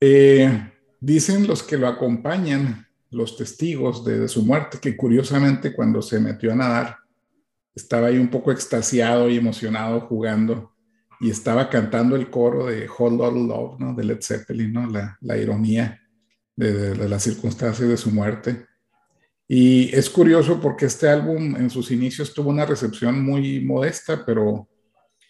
Eh, 0.00 0.70
dicen 1.00 1.46
los 1.46 1.62
que 1.62 1.78
lo 1.78 1.88
acompañan 1.88 2.91
los 3.12 3.36
testigos 3.36 4.04
de, 4.04 4.26
su 4.26 4.42
muerte, 4.42 4.78
que 4.80 4.96
curiosamente 4.96 5.72
cuando 5.72 6.02
se 6.02 6.18
metió 6.18 6.52
a 6.52 6.56
nadar, 6.56 6.96
estaba 7.74 8.08
ahí 8.08 8.18
un 8.18 8.28
poco 8.28 8.50
extasiado 8.50 9.28
y 9.30 9.36
emocionado 9.36 10.00
jugando 10.00 10.72
y 11.20 11.30
estaba 11.30 11.68
cantando 11.70 12.16
el 12.16 12.30
coro 12.30 12.66
de 12.66 12.88
Hold 12.98 13.20
All 13.20 13.46
Love, 13.46 13.78
¿no? 13.78 13.94
De 13.94 14.04
Led 14.04 14.20
Zeppelin, 14.20 14.72
¿no? 14.72 14.86
La, 14.86 15.16
la 15.20 15.36
ironía 15.36 16.00
de, 16.56 16.94
de, 16.94 17.08
las 17.08 17.22
circunstancias 17.22 17.88
de 17.88 17.96
su 17.96 18.10
muerte. 18.10 18.66
Y 19.46 19.94
es 19.94 20.10
curioso 20.10 20.60
porque 20.60 20.86
este 20.86 21.08
álbum 21.08 21.56
en 21.56 21.70
sus 21.70 21.90
inicios 21.90 22.32
tuvo 22.32 22.50
una 22.50 22.66
recepción 22.66 23.22
muy 23.22 23.64
modesta, 23.64 24.24
pero 24.24 24.68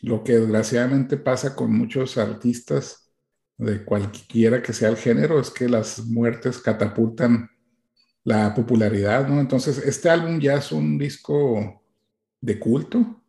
lo 0.00 0.22
que 0.22 0.38
desgraciadamente 0.38 1.16
pasa 1.16 1.54
con 1.54 1.76
muchos 1.76 2.16
artistas 2.16 3.12
de 3.58 3.84
cualquiera 3.84 4.62
que 4.62 4.72
sea 4.72 4.88
el 4.88 4.96
género 4.96 5.40
es 5.40 5.50
que 5.50 5.68
las 5.68 6.04
muertes 6.06 6.58
catapultan 6.58 7.48
la 8.24 8.54
popularidad, 8.54 9.28
¿no? 9.28 9.40
Entonces, 9.40 9.78
este 9.78 10.08
álbum 10.08 10.38
ya 10.40 10.54
es 10.54 10.72
un 10.72 10.98
disco 10.98 11.82
de 12.40 12.58
culto 12.58 13.22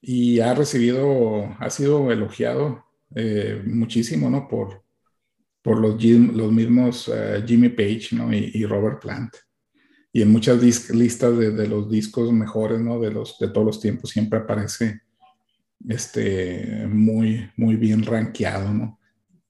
y 0.00 0.40
ha 0.40 0.54
recibido, 0.54 1.54
ha 1.58 1.70
sido 1.70 2.10
elogiado 2.10 2.84
eh, 3.14 3.62
muchísimo, 3.66 4.30
¿no? 4.30 4.48
Por, 4.48 4.82
por 5.62 5.78
los, 5.78 6.02
los 6.02 6.52
mismos 6.52 7.10
eh, 7.12 7.42
Jimmy 7.46 7.70
Page, 7.70 8.08
¿no? 8.12 8.32
Y, 8.32 8.64
Robert 8.64 9.00
Plant. 9.00 9.34
Y 10.12 10.22
en 10.22 10.32
muchas 10.32 10.62
listas 10.90 11.36
de, 11.38 11.68
los 11.68 11.90
discos 11.90 12.32
mejores, 12.32 12.80
¿no? 12.80 12.98
De, 13.00 13.10
los, 13.10 13.38
de 13.38 13.48
todos 13.48 13.66
los 13.66 13.80
tiempos 13.80 14.10
siempre 14.10 14.40
aparece 14.40 15.02
este, 15.88 16.86
muy, 16.88 17.48
muy 17.56 17.76
bien 17.76 18.04
rankeado, 18.04 18.72
¿no? 18.72 18.98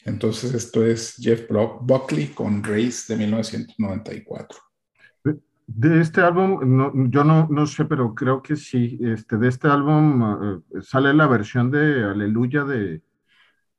Entonces, 0.04 0.54
esto 0.54 0.84
es 0.84 1.16
Jeff 1.18 1.46
Buckley 1.82 2.28
con 2.28 2.62
Grace 2.62 3.12
de 3.12 3.16
1994. 3.18 4.69
De 5.72 6.00
este 6.00 6.20
álbum, 6.20 7.10
yo 7.10 7.22
no, 7.22 7.46
no, 7.48 7.64
sé, 7.64 7.84
pero 7.84 8.12
creo 8.12 8.42
que 8.42 8.56
sí. 8.56 8.98
Este, 9.00 9.36
de 9.36 9.48
este 9.48 9.68
álbum 9.68 10.62
eh, 10.74 10.82
sale 10.82 11.14
la 11.14 11.28
versión 11.28 11.70
de 11.70 12.02
Aleluya 12.02 12.64
de, 12.64 13.02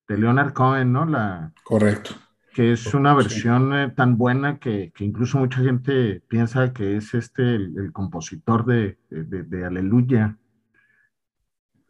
de, 0.08 0.18
Leonard 0.18 0.54
Cohen, 0.54 0.94
¿no? 0.94 1.06
La, 1.06 1.52
Correcto. 1.66 2.12
Que 2.54 2.72
es 2.72 2.94
una 2.94 3.14
versión 3.14 3.76
eh, 3.76 3.90
tan 3.90 4.18
buena 4.18 4.58
que, 4.58 4.94
que, 4.96 5.04
incluso 5.04 5.38
mucha 5.38 5.60
gente 5.60 6.22
piensa 6.30 6.72
que 6.72 6.96
es 6.96 7.14
este 7.14 7.56
el, 7.56 7.92
compositor 7.92 8.66
de, 8.66 8.98
de, 9.10 9.44
de, 9.44 9.66
Aleluya. 9.66 10.38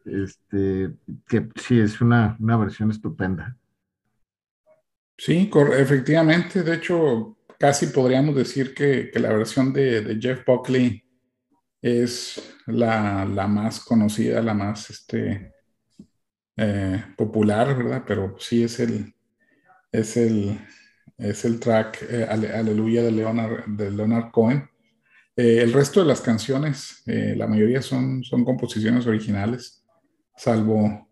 Este, 0.04 0.94
que 1.28 1.48
sí, 1.54 1.78
es 1.78 2.00
una, 2.00 2.36
una 2.40 2.56
versión 2.56 2.90
estupenda. 2.90 3.56
Sí, 5.16 5.48
efectivamente. 5.78 6.64
De 6.64 6.74
hecho, 6.74 7.36
casi 7.62 7.86
podríamos 7.86 8.34
decir 8.34 8.74
que, 8.74 9.08
la 9.14 9.32
versión 9.32 9.72
de, 9.72 10.18
Jeff 10.20 10.44
Buckley 10.44 11.04
es 11.80 12.56
la, 12.66 13.24
más 13.24 13.78
conocida, 13.78 14.42
la 14.42 14.52
más 14.52 14.90
este, 14.90 15.52
eh, 16.56 17.04
popular, 17.16 17.76
¿verdad? 17.76 18.02
Pero 18.04 18.34
sí 18.40 18.64
es 18.64 18.80
el, 18.80 19.14
es 19.92 20.16
el, 20.16 20.58
es 21.16 21.44
el 21.44 21.60
track 21.60 22.04
eh, 22.10 22.24
Aleluya 22.28 23.04
de 23.04 23.12
Leonard, 23.12 23.66
de 23.68 23.92
Leonard 23.92 24.32
Cohen. 24.32 24.68
Eh, 25.36 25.60
el 25.62 25.72
resto 25.72 26.00
de 26.00 26.06
las 26.06 26.20
canciones, 26.20 27.04
la 27.06 27.46
mayoría 27.46 27.80
son, 27.80 28.24
son 28.24 28.44
composiciones 28.44 29.06
originales, 29.06 29.84
salvo 30.36 31.08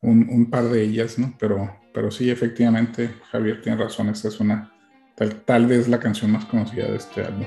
un, 0.00 0.26
un, 0.30 0.50
par 0.50 0.70
de 0.70 0.82
ellas, 0.82 1.18
¿no? 1.18 1.36
Pero, 1.38 1.80
pero 1.92 2.10
sí, 2.10 2.30
efectivamente, 2.30 3.10
Javier 3.30 3.60
tiene 3.60 3.76
razón, 3.76 4.08
esta 4.08 4.28
es 4.28 4.40
una 4.40 4.72
Tal, 5.16 5.34
tal 5.46 5.66
vez 5.66 5.88
la 5.88 5.98
canción 5.98 6.30
más 6.30 6.44
conocida 6.44 6.88
de 6.88 6.96
este 6.96 7.24
álbum. 7.24 7.46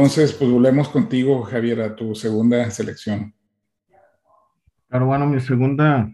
Entonces, 0.00 0.32
pues 0.32 0.50
volvemos 0.50 0.88
contigo, 0.88 1.42
Javier, 1.42 1.82
a 1.82 1.94
tu 1.94 2.14
segunda 2.14 2.70
selección. 2.70 3.34
Claro, 4.88 5.04
bueno, 5.04 5.26
mi 5.26 5.40
segunda 5.40 6.10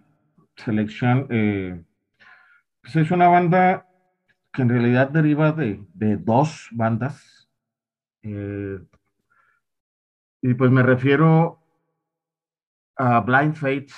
selección, 0.56 1.28
eh, 1.30 1.84
pues 2.82 2.96
es 2.96 3.12
una 3.12 3.28
banda 3.28 3.86
que 4.52 4.62
en 4.62 4.70
realidad 4.70 5.10
deriva 5.10 5.52
de, 5.52 5.78
dos 5.94 6.68
bandas. 6.72 7.48
Eh, 8.22 8.80
y 10.42 10.54
pues 10.54 10.72
me 10.72 10.82
refiero 10.82 11.62
a 12.96 13.20
Blind 13.20 13.54
Faith, 13.54 13.92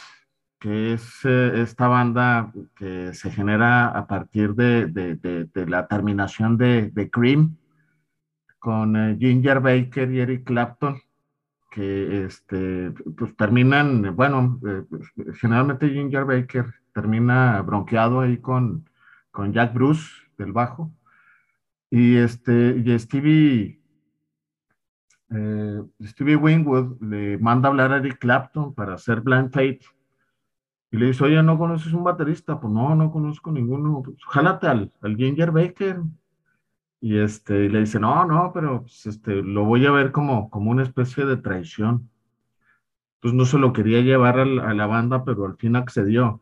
que 0.61 0.93
es 0.93 1.25
eh, 1.25 1.63
esta 1.63 1.89
banda 1.89 2.53
que 2.77 3.15
se 3.15 3.31
genera 3.31 3.87
a 3.89 4.07
partir 4.07 4.55
de, 4.55 5.49
la 5.67 5.87
terminación 5.89 6.59
de, 6.59 7.09
Cream 7.11 7.57
con 8.59 8.97
eh, 8.97 9.17
Ginger 9.19 9.61
Baker 9.61 10.11
y 10.11 10.21
Eric 10.21 10.45
Clapton, 10.45 11.01
que 11.71 12.25
este, 12.25 12.93
pues 13.17 13.37
terminan, 13.37 14.15
bueno, 14.17 14.61
eh, 14.67 14.85
pues, 14.89 15.39
generalmente 15.39 15.91
Ginger 15.91 16.25
Baker 16.25 16.67
termina 16.93 17.61
bronqueado 17.63 18.21
ahí 18.21 18.39
con, 18.39 18.89
con 19.31 19.53
Jack 19.53 19.75
Bruce 19.75 20.11
del 20.37 20.53
bajo, 20.53 20.93
y, 21.91 22.17
este, 22.17 22.83
y 22.85 22.99
Stevie, 22.99 23.81
Stevie 26.03 26.37
Wingwood 26.37 27.03
le 27.03 27.39
manda 27.39 27.69
a 27.69 27.71
hablar 27.71 27.93
a 27.93 27.99
Eric 27.99 28.19
Clapton 28.19 28.75
para 28.75 28.95
hacer 28.95 29.21
Blind 29.21 29.51
Faith 29.53 29.85
y 30.91 30.97
le 30.97 31.07
dice, 31.07 31.25
oye, 31.25 31.43
¿no 31.43 31.59
conoces 31.59 31.93
un 31.93 32.05
baterista? 32.05 32.59
Pues 32.59 32.73
no, 32.73 32.95
no 32.95 33.11
conozco 33.13 33.53
ninguno. 33.53 34.03
Pues, 34.03 34.17
al, 34.63 34.93
al, 35.03 35.17
Ginger 35.17 35.51
Baker. 35.51 36.01
Y 37.01 37.19
este, 37.19 37.69
le 37.69 37.81
dice, 37.81 38.01
no, 38.01 38.25
no, 38.25 38.51
pero 38.53 38.83
pues, 38.83 39.07
este, 39.07 39.43
lo 39.43 39.65
voy 39.65 39.87
a 39.87 39.91
ver 39.91 40.11
como, 40.11 40.51
como 40.51 40.71
una 40.71 40.83
especie 40.83 41.25
de 41.25 41.37
traición. 41.37 42.11
Entonces 43.17 43.37
no 43.37 43.45
se 43.45 43.59
lo 43.59 43.73
quería 43.73 44.01
llevar 44.01 44.39
a 44.39 44.45
la, 44.45 44.87
banda, 44.87 45.25
pero 45.25 45.47
al 45.47 45.57
fin 45.57 45.77
accedió. 45.77 46.41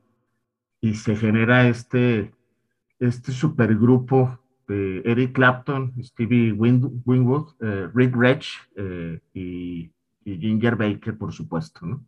Y 0.81 0.95
se 0.95 1.17
genera 1.17 1.69
este, 1.69 2.35
este 2.99 3.33
supergrupo 3.33 4.39
de 4.69 5.03
Eric 5.05 5.33
Clapton, 5.33 5.93
Stevie 6.03 6.53
Wingwood, 6.53 7.55
eh, 7.61 7.89
Rick 7.95 8.17
Rech 8.17 8.47
eh, 8.77 9.21
y, 9.33 9.91
y 10.25 10.39
Ginger 10.39 10.77
Baker, 10.77 11.17
por 11.17 11.33
supuesto, 11.33 11.87
¿no? 11.87 12.05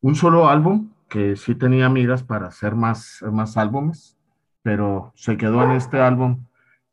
Un 0.00 0.14
solo 0.14 0.48
álbum 0.48 0.90
que 1.08 1.36
sí 1.36 1.54
tenía 1.54 1.88
miras 1.88 2.22
para 2.22 2.48
hacer 2.48 2.74
más, 2.74 3.24
más 3.30 3.56
álbumes, 3.56 4.18
pero 4.62 5.12
se 5.14 5.36
quedó 5.36 5.62
en 5.62 5.70
este 5.72 6.00
álbum 6.00 6.44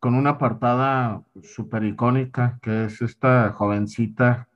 con 0.02 0.16
una 0.16 0.40
portada 0.40 1.22
súper 1.44 1.84
icónica, 1.84 2.58
que 2.64 2.86
es 2.86 3.04
esta 3.04 3.52
jovencita 3.52 4.48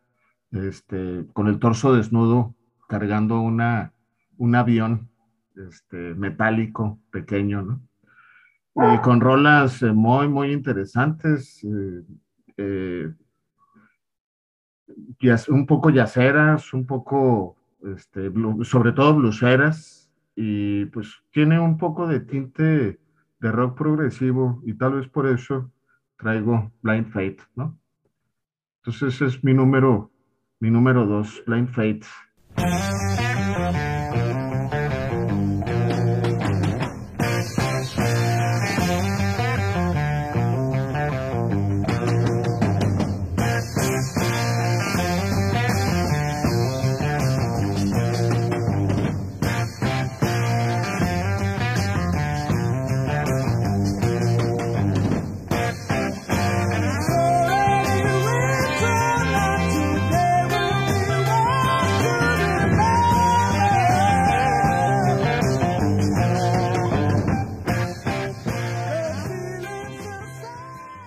este, 0.51 1.27
con 1.33 1.47
el 1.47 1.59
torso 1.59 1.93
desnudo 1.93 2.55
cargando 2.89 3.39
una, 3.39 3.93
un 4.37 4.55
avión 4.55 5.07
este, 5.55 6.15
metálico 6.15 6.99
pequeño, 7.11 7.61
¿no? 7.61 7.81
Y 8.95 8.97
con 9.01 9.21
rolas 9.21 9.83
eh, 9.83 9.91
muy, 9.91 10.27
muy 10.27 10.51
interesantes, 10.51 11.63
eh, 11.63 12.01
eh, 12.57 13.13
un 15.49 15.65
poco 15.67 15.91
yaceras, 15.91 16.73
un 16.73 16.87
poco 16.87 17.55
este, 17.83 18.31
sobre 18.63 18.93
todo 18.93 19.15
bluseras, 19.15 20.11
y 20.35 20.85
pues 20.85 21.21
tiene 21.31 21.59
un 21.59 21.77
poco 21.77 22.07
de 22.07 22.19
tinte 22.19 22.99
de 23.39 23.51
rock 23.51 23.77
progresivo, 23.77 24.61
y 24.65 24.73
tal 24.73 24.93
vez 24.93 25.07
por 25.07 25.27
eso 25.27 25.71
traigo 26.17 26.71
Blind 26.81 27.07
Fate, 27.07 27.39
¿no? 27.55 27.77
Entonces 28.83 29.21
es 29.21 29.43
mi 29.43 29.53
número, 29.53 30.11
mi 30.59 30.69
número 30.69 31.05
dos, 31.05 31.43
Blind 31.45 31.69
Fate. 31.69 32.05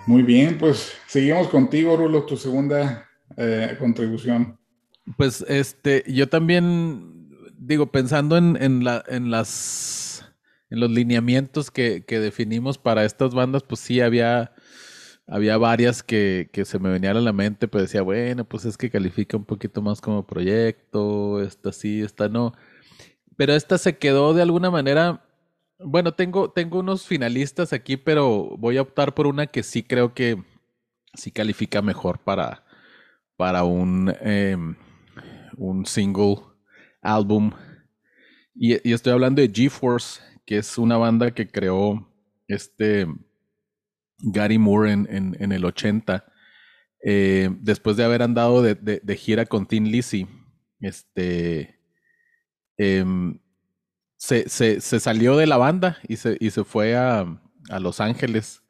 Muy 0.09 0.23
bien, 0.23 0.57
pues 0.57 0.95
seguimos 1.07 1.49
contigo, 1.49 1.95
Rulo, 1.95 2.25
tu 2.25 2.39
segunda 2.39 3.07
eh, 3.37 3.77
contribución. 3.79 4.59
Pues 5.19 5.45
este, 5.47 6.03
yo 6.07 6.31
también 6.31 7.29
digo, 7.59 7.93
pensando 7.93 8.39
en, 8.39 8.57
en, 8.59 8.85
la, 8.85 9.05
en 9.07 9.31
las 9.31 10.25
en 10.71 10.81
los 10.81 10.91
lineamientos 10.91 11.71
que, 11.71 12.07
que, 12.07 12.21
definimos 12.21 12.79
para 12.79 13.05
estas 13.05 13.35
bandas, 13.35 13.65
pues 13.65 13.83
sí 13.83 14.01
había, 14.01 14.55
había 15.27 15.59
varias 15.59 16.03
que, 16.03 16.49
que, 16.55 16.65
se 16.65 16.79
me 16.79 16.89
venían 16.89 17.19
a 17.19 17.21
la 17.21 17.35
mente, 17.35 17.69
pues 17.69 17.85
decía, 17.85 18.01
bueno, 18.01 18.47
pues 18.47 18.65
es 18.65 18.79
que 18.79 18.89
califica 18.89 19.37
un 19.37 19.45
poquito 19.45 19.83
más 19.83 20.01
como 20.01 20.27
proyecto, 20.27 21.43
esta 21.43 21.71
sí, 21.71 22.01
esta 22.01 22.31
no. 22.31 22.55
Pero 23.37 23.53
esta 23.53 23.77
se 23.77 23.99
quedó 23.99 24.33
de 24.33 24.41
alguna 24.41 24.71
manera 24.71 25.28
bueno, 25.79 26.13
tengo, 26.13 26.51
tengo 26.51 26.81
unos 26.81 27.07
finalistas 27.07 27.73
aquí, 27.73 27.97
pero 27.97 28.57
voy 28.59 28.77
a 28.77 28.83
optar 28.83 29.15
por 29.15 29.27
una 29.27 29.47
que 29.47 29.63
sí 29.63 29.83
creo 29.83 30.13
que 30.15 30.43
sí 31.15 31.31
califica 31.31 31.83
mejor 31.83 32.19
para, 32.19 32.65
para 33.37 33.65
un, 33.65 34.13
em, 34.21 34.77
un 35.57 35.87
single 35.87 36.37
álbum. 37.01 37.53
Y, 38.55 38.75
estoy 38.93 39.13
hablando 39.13 39.41
de 39.41 39.51
GeForce, 39.53 40.21
que 40.45 40.59
es 40.59 40.79
una 40.79 40.97
banda 40.97 41.31
que 41.33 41.49
creó 41.49 42.09
este 42.49 43.07
Gary 44.19 44.59
Moore 44.59 44.93
en, 44.93 45.37
en, 45.39 45.53
el 45.53 45.65
80. 45.65 46.25
Eh, 47.05 47.51
después 47.61 47.97
de 47.97 48.05
haber 48.05 48.23
andado 48.23 48.63
de, 48.63 48.75
de, 48.75 49.17
gira 49.17 49.47
con 49.47 49.67
Tin 49.67 49.91
Lizzy, 49.91 50.27
este, 50.81 51.79
em, 52.77 53.39
se, 54.19 54.49
se, 54.49 54.81
se, 54.81 55.01
salió 55.01 55.37
de 55.37 55.47
la 55.47 55.57
banda 55.57 55.99
y 56.07 56.17
se, 56.17 56.37
y 56.41 56.51
se 56.51 56.65
fue 56.65 56.97
a, 56.97 57.41
a, 57.71 57.79
Los 57.79 58.01
Ángeles, 58.01 58.63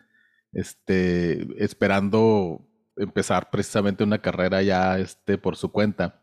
este, 0.53 1.47
esperando 1.63 2.69
empezar 2.97 3.51
precisamente 3.51 4.05
una 4.05 4.21
carrera 4.21 4.63
ya 4.63 4.99
este, 4.99 5.39
por 5.39 5.57
su 5.57 5.73
cuenta. 5.73 6.21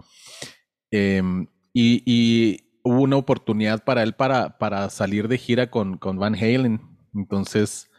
Em, 0.92 1.48
y, 1.74 2.04
y, 2.06 2.62
hubo 2.84 3.02
una 3.02 3.18
oportunidad 3.18 3.84
para 3.84 4.04
él 4.04 4.14
para, 4.14 4.60
para 4.60 4.92
salir 4.92 5.28
de 5.28 5.40
gira 5.40 5.72
con, 5.72 5.98
con 5.98 6.20
Van 6.20 6.36
Halen. 6.36 6.80
Entonces, 7.16 7.90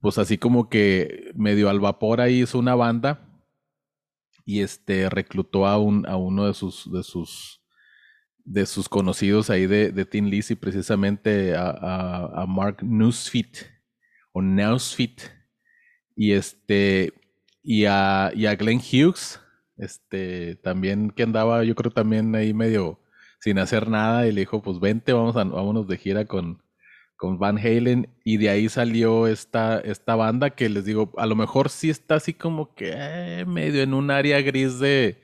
pues 0.00 0.16
así 0.18 0.38
como 0.38 0.68
que 0.68 1.32
medio 1.34 1.68
al 1.68 1.80
vapor 1.80 2.20
ahí 2.20 2.42
hizo 2.42 2.60
una 2.60 2.76
banda 2.76 3.28
y 4.44 4.60
este 4.60 5.10
reclutó 5.10 5.66
a, 5.66 5.78
un, 5.78 6.06
a 6.08 6.16
uno 6.16 6.46
de 6.46 6.54
sus, 6.54 6.90
de 6.92 7.02
sus 7.02 7.61
de 8.44 8.66
sus 8.66 8.88
conocidos 8.88 9.50
ahí 9.50 9.66
de, 9.66 9.92
de 9.92 10.20
Lizzy, 10.20 10.54
precisamente 10.54 11.54
a, 11.56 12.44
Mark 12.48 12.78
Newsfit 12.82 13.58
o 14.32 14.42
Newsfit 14.42 15.22
y 16.16 16.32
este 16.32 17.12
y 17.62 17.84
a, 17.84 18.32
y 18.34 18.46
a 18.46 18.56
Glenn 18.56 18.80
Hughes, 18.80 19.40
este 19.76 20.56
también 20.56 21.10
que 21.10 21.22
andaba, 21.22 21.64
yo 21.64 21.74
creo 21.74 21.92
también 21.92 22.34
ahí 22.34 22.52
medio 22.52 23.00
sin 23.40 23.58
hacer 23.58 23.88
nada 23.88 24.26
y 24.26 24.32
le 24.32 24.42
dijo, 24.42 24.62
pues 24.62 24.78
vente, 24.80 25.12
vamos 25.12 25.36
a, 25.36 25.44
vámonos 25.44 25.88
de 25.88 25.96
gira 25.98 26.24
con, 26.26 26.62
con 27.16 27.38
Van 27.38 27.58
Halen 27.58 28.08
y 28.24 28.36
de 28.36 28.48
ahí 28.50 28.68
salió 28.68 29.26
esta, 29.26 29.80
esta 29.80 30.14
banda 30.16 30.50
que 30.50 30.68
les 30.68 30.84
digo, 30.84 31.12
a 31.16 31.26
lo 31.26 31.36
mejor 31.36 31.68
sí 31.68 31.90
está 31.90 32.16
así 32.16 32.34
como 32.34 32.74
que 32.74 32.92
eh, 32.94 33.44
medio 33.46 33.82
en 33.82 33.94
un 33.94 34.10
área 34.10 34.40
gris 34.40 34.78
de, 34.78 35.20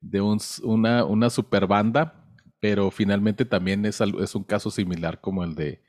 de 0.00 0.20
una, 0.20 1.04
una 1.04 1.30
super 1.30 1.66
banda, 1.66 2.17
pero 2.60 2.90
finalmente 2.90 3.44
también 3.44 3.84
es, 3.86 4.00
es 4.00 4.34
un 4.34 4.44
caso 4.44 4.70
similar 4.70 5.20
como 5.20 5.44
el 5.44 5.54
de 5.54 5.82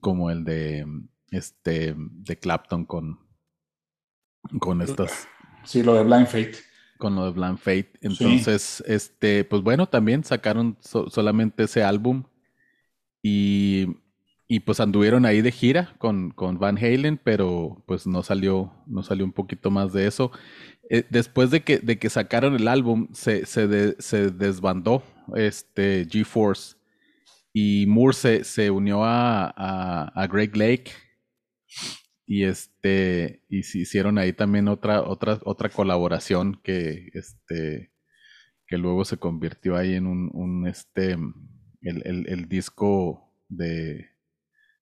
como 0.00 0.30
el 0.30 0.44
de 0.44 0.86
este 1.30 1.94
de 1.96 2.38
Clapton 2.38 2.84
con 2.84 3.18
con 4.58 4.82
estas 4.82 5.28
sí 5.64 5.82
lo 5.82 5.94
de 5.94 6.04
Blind 6.04 6.26
Fate. 6.26 6.56
con 6.98 7.14
lo 7.14 7.24
de 7.24 7.30
Blind 7.32 7.58
Fate. 7.58 7.92
Entonces 8.00 8.82
este 8.86 9.44
pues 9.44 9.62
bueno 9.62 9.88
también 9.88 10.24
sacaron 10.24 10.76
solamente 10.80 11.64
ese 11.64 11.82
álbum 11.82 12.24
y 13.22 13.86
y 14.48 14.60
pues 14.60 14.80
anduvieron 14.80 15.24
ahí 15.24 15.40
de 15.40 15.50
gira 15.50 15.94
con, 15.96 16.30
con 16.30 16.58
Van 16.58 16.76
Halen 16.76 17.18
pero 17.22 17.82
pues 17.86 18.06
no 18.06 18.22
salió 18.22 18.72
no 18.86 19.02
salió 19.02 19.24
un 19.24 19.32
poquito 19.32 19.70
más 19.70 19.94
de 19.94 20.06
eso 20.06 20.30
eh, 20.90 21.04
después 21.10 21.50
de 21.50 21.62
que, 21.62 21.78
de 21.78 21.98
que 21.98 22.10
sacaron 22.10 22.54
el 22.54 22.68
álbum, 22.68 23.08
se, 23.12 23.46
se, 23.46 23.96
se 24.00 24.30
desbandó 24.30 25.02
este 25.34 26.06
GeForce 26.10 26.76
y 27.52 27.86
Moore 27.86 28.14
se, 28.14 28.44
se 28.44 28.70
unió 28.70 29.04
a, 29.04 29.48
a, 29.48 30.26
Greg 30.26 30.56
Lake 30.56 30.92
y 32.26 32.44
este, 32.44 33.42
se 33.62 33.78
hicieron 33.78 34.18
ahí 34.18 34.32
también 34.32 34.68
otra, 34.68 35.02
otra, 35.02 35.38
otra 35.44 35.68
colaboración 35.68 36.60
que, 36.62 37.10
este, 37.12 37.92
que 38.66 38.78
luego 38.78 39.04
se 39.04 39.18
convirtió 39.18 39.76
ahí 39.76 39.94
en 39.94 40.06
un, 40.06 40.30
un 40.32 40.66
este, 40.66 41.12
el, 41.82 42.26
el, 42.26 42.48
disco 42.48 43.34
de, 43.48 44.10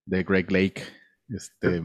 de 0.07 0.23
Greg 0.23 0.51
Lake, 0.51 0.83
este. 1.29 1.83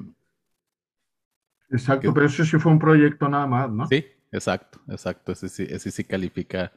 Exacto, 1.70 2.14
pero 2.14 2.26
eso 2.26 2.46
sí 2.46 2.58
fue 2.58 2.72
un 2.72 2.80
proyecto 2.80 3.28
nada 3.28 3.48
más, 3.48 3.72
¿no? 3.72 3.88
Sí, 3.88 4.06
exacto, 4.32 4.80
exacto, 4.88 5.32
ese 5.32 5.50
sí, 5.50 5.68
ese 5.70 5.92
sí 5.92 6.04
califica 6.04 6.72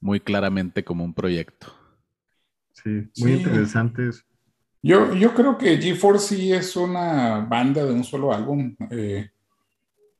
muy 0.00 0.20
claramente 0.20 0.84
como 0.84 1.04
un 1.04 1.14
proyecto. 1.14 1.74
Sí, 2.72 3.10
muy 3.18 3.32
interesante 3.32 4.10
yo, 4.82 5.14
yo 5.14 5.34
creo 5.34 5.58
que 5.58 5.78
GeForce 5.78 6.36
sí 6.36 6.52
es 6.52 6.76
una 6.76 7.40
banda 7.40 7.84
de 7.84 7.92
un 7.92 8.04
solo 8.04 8.32
álbum, 8.32 8.76
eh, 8.90 9.30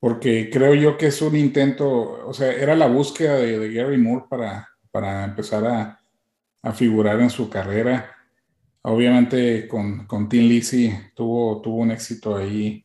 porque 0.00 0.50
creo 0.50 0.74
yo 0.74 0.98
que 0.98 1.06
es 1.06 1.22
un 1.22 1.36
intento, 1.36 2.26
o 2.26 2.34
sea, 2.34 2.52
era 2.52 2.74
la 2.74 2.88
búsqueda 2.88 3.36
de, 3.36 3.72
Gary 3.72 3.98
Moore 3.98 4.26
para, 4.28 4.68
para 4.90 5.24
empezar 5.24 5.64
a, 5.64 6.00
a, 6.62 6.72
figurar 6.72 7.20
en 7.20 7.30
su 7.30 7.48
carrera. 7.48 8.14
Obviamente 8.82 9.68
con, 9.68 10.06
con 10.06 10.28
Tim 10.28 10.48
Lizzy 10.48 10.92
tuvo, 11.14 11.60
tuvo 11.60 11.76
un 11.78 11.90
éxito 11.92 12.36
ahí 12.36 12.84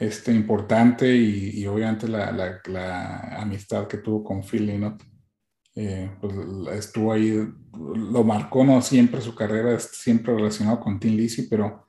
este, 0.00 0.32
importante 0.32 1.14
y, 1.14 1.66
obviamente 1.66 2.08
la, 2.08 2.32
la, 2.32 2.60
la, 2.66 3.18
amistad 3.38 3.86
que 3.86 3.98
tuvo 3.98 4.24
con 4.24 4.42
Phil 4.42 4.66
Lynott 4.66 5.02
eh, 5.76 6.10
pues 6.20 6.34
estuvo 6.72 7.12
ahí, 7.12 7.46
lo 7.72 8.24
marcó 8.24 8.64
no 8.64 8.80
siempre 8.80 9.20
su 9.20 9.34
carrera, 9.34 9.78
siempre 9.78 10.34
relacionado 10.34 10.80
con 10.80 10.98
Tim 10.98 11.16
Lizzy, 11.16 11.48
pero 11.48 11.86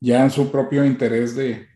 ya 0.00 0.22
en 0.22 0.30
su 0.30 0.50
propio 0.50 0.84
interés 0.84 1.34
de, 1.34 1.66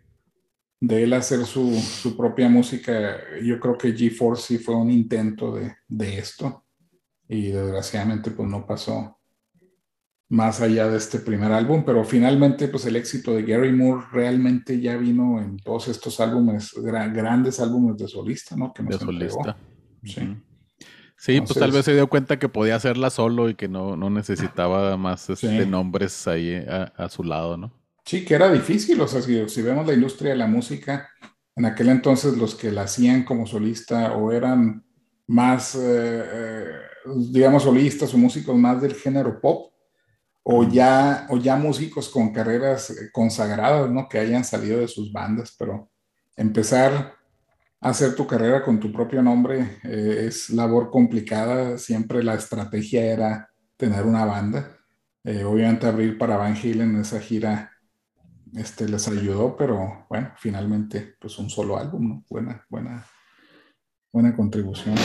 de 0.81 1.03
él 1.03 1.13
hacer 1.13 1.45
su, 1.45 1.75
su, 1.75 2.17
propia 2.17 2.49
música, 2.49 3.19
yo 3.43 3.59
creo 3.61 3.77
que 3.77 3.95
G-Force 3.95 4.43
sí 4.47 4.59
fue 4.59 4.77
un 4.77 4.91
intento 4.91 5.57
de, 5.57 5.75
de, 5.89 6.19
esto 6.19 6.65
y 7.29 7.49
desgraciadamente 7.49 8.31
pues 8.31 8.49
no 8.49 8.65
pasó 8.65 9.19
más 10.33 10.63
allá 10.63 10.89
de 10.89 10.97
este 10.97 11.19
primer 11.19 11.53
álbum, 11.53 11.85
pero 11.85 12.05
finalmente 12.05 12.67
pues 12.69 12.87
el 12.87 12.97
éxito 12.97 13.35
de 13.35 13.43
Gary 13.43 13.71
Moore 13.71 14.07
realmente 14.13 14.81
ya 14.81 14.97
vino 14.97 15.39
en 15.39 15.59
todos 15.59 15.89
estos 15.89 16.21
álbumes, 16.21 16.73
grandes 16.75 17.61
álbumes 17.61 17.99
de 17.99 18.09
solista, 18.09 18.57
¿no? 18.57 18.73
Que 18.73 18.83
nos 18.83 18.99
de 18.99 19.05
solista. 19.05 19.57
Sí. 20.03 20.37
Sí, 21.19 21.41
pues 21.43 21.59
tal 21.59 21.71
vez 21.71 21.85
se 21.85 21.93
dio 21.93 22.09
cuenta 22.09 22.39
que 22.39 22.49
podía 22.49 22.77
hacerla 22.77 23.11
solo 23.11 23.51
y 23.51 23.55
que 23.57 23.69
no, 23.69 23.95
no 23.95 24.09
necesitaba 24.09 24.97
más 24.97 25.29
este, 25.29 25.67
nombres 25.67 26.27
ahí 26.27 26.65
a, 26.67 27.09
su 27.11 27.25
lado, 27.25 27.59
¿no? 27.59 27.79
Sí, 28.07 28.25
que 28.25 28.35
era 28.35 28.51
difícil, 28.51 28.99
o 29.03 29.07
sea, 29.07 29.21
si, 29.21 29.63
vemos 29.63 29.87
la 29.87 29.93
industria 29.93 30.31
de 30.31 30.39
la 30.39 30.47
música, 30.47 31.11
en 31.55 31.67
aquel 31.67 31.91
entonces 31.91 32.39
los 32.39 32.55
que 32.55 32.73
la 32.73 32.85
hacían 32.85 33.25
como 33.25 33.47
solista 33.47 34.15
o 34.17 34.33
eran 34.33 34.83
más, 35.27 35.75
eh, 35.75 35.81
eh, 35.83 36.65
digamos, 37.19 37.65
solistas 37.65 38.15
o 38.15 38.19
músicos 38.19 38.57
más 38.57 38.81
del 38.81 38.95
género 38.95 39.39
pop, 39.39 39.72
o 40.43 40.65
ya, 40.65 41.27
o 41.31 41.37
ya 41.37 41.57
músicos 41.57 42.09
con 42.09 42.33
carreras 42.33 42.95
consagradas, 43.13 43.91
¿no? 43.91 44.09
Que 44.09 44.19
hayan 44.19 44.45
salido 44.45 44.81
de 44.81 44.89
sus 44.89 45.13
bandas, 45.13 45.55
pero 45.59 45.91
empezar 46.37 47.15
hacer 47.83 48.15
tu 48.15 48.27
carrera 48.27 48.65
con 48.65 48.79
tu 48.79 48.93
propio 48.93 49.23
nombre 49.23 49.81
eh, 49.83 50.27
es 50.29 50.51
labor 50.51 50.91
complicada. 50.91 51.77
Siempre 51.77 52.23
la 52.23 52.35
estrategia 52.35 53.05
era 53.05 53.51
tener 53.77 54.07
una 54.07 54.25
banda. 54.25 54.79
Eh, 55.25 55.45
obviamente 55.45 55.87
abrir 55.87 56.17
para 56.17 56.37
Van 56.37 56.57
Halen 56.57 56.95
en 56.95 57.01
esa 57.01 57.21
gira 57.21 57.71
este, 58.55 58.89
les 58.89 59.07
ayudó, 59.09 59.57
pero 59.57 60.07
bueno, 60.09 60.33
finalmente 60.37 61.17
pues 61.21 61.39
un 61.39 61.51
solo 61.51 61.77
álbum, 61.77 62.09
¿no? 62.09 62.25
Buena, 62.29 62.65
buena, 62.69 63.05
buena 64.13 64.37
contribución. 64.37 64.97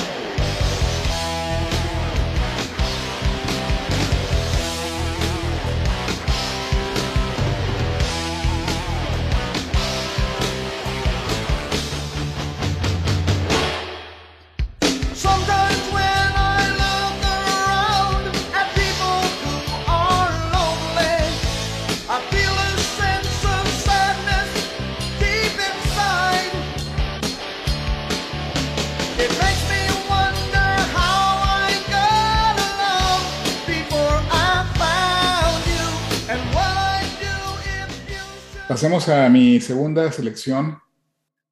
A 39.09 39.29
mi 39.29 39.61
segunda 39.61 40.11
selección 40.11 40.79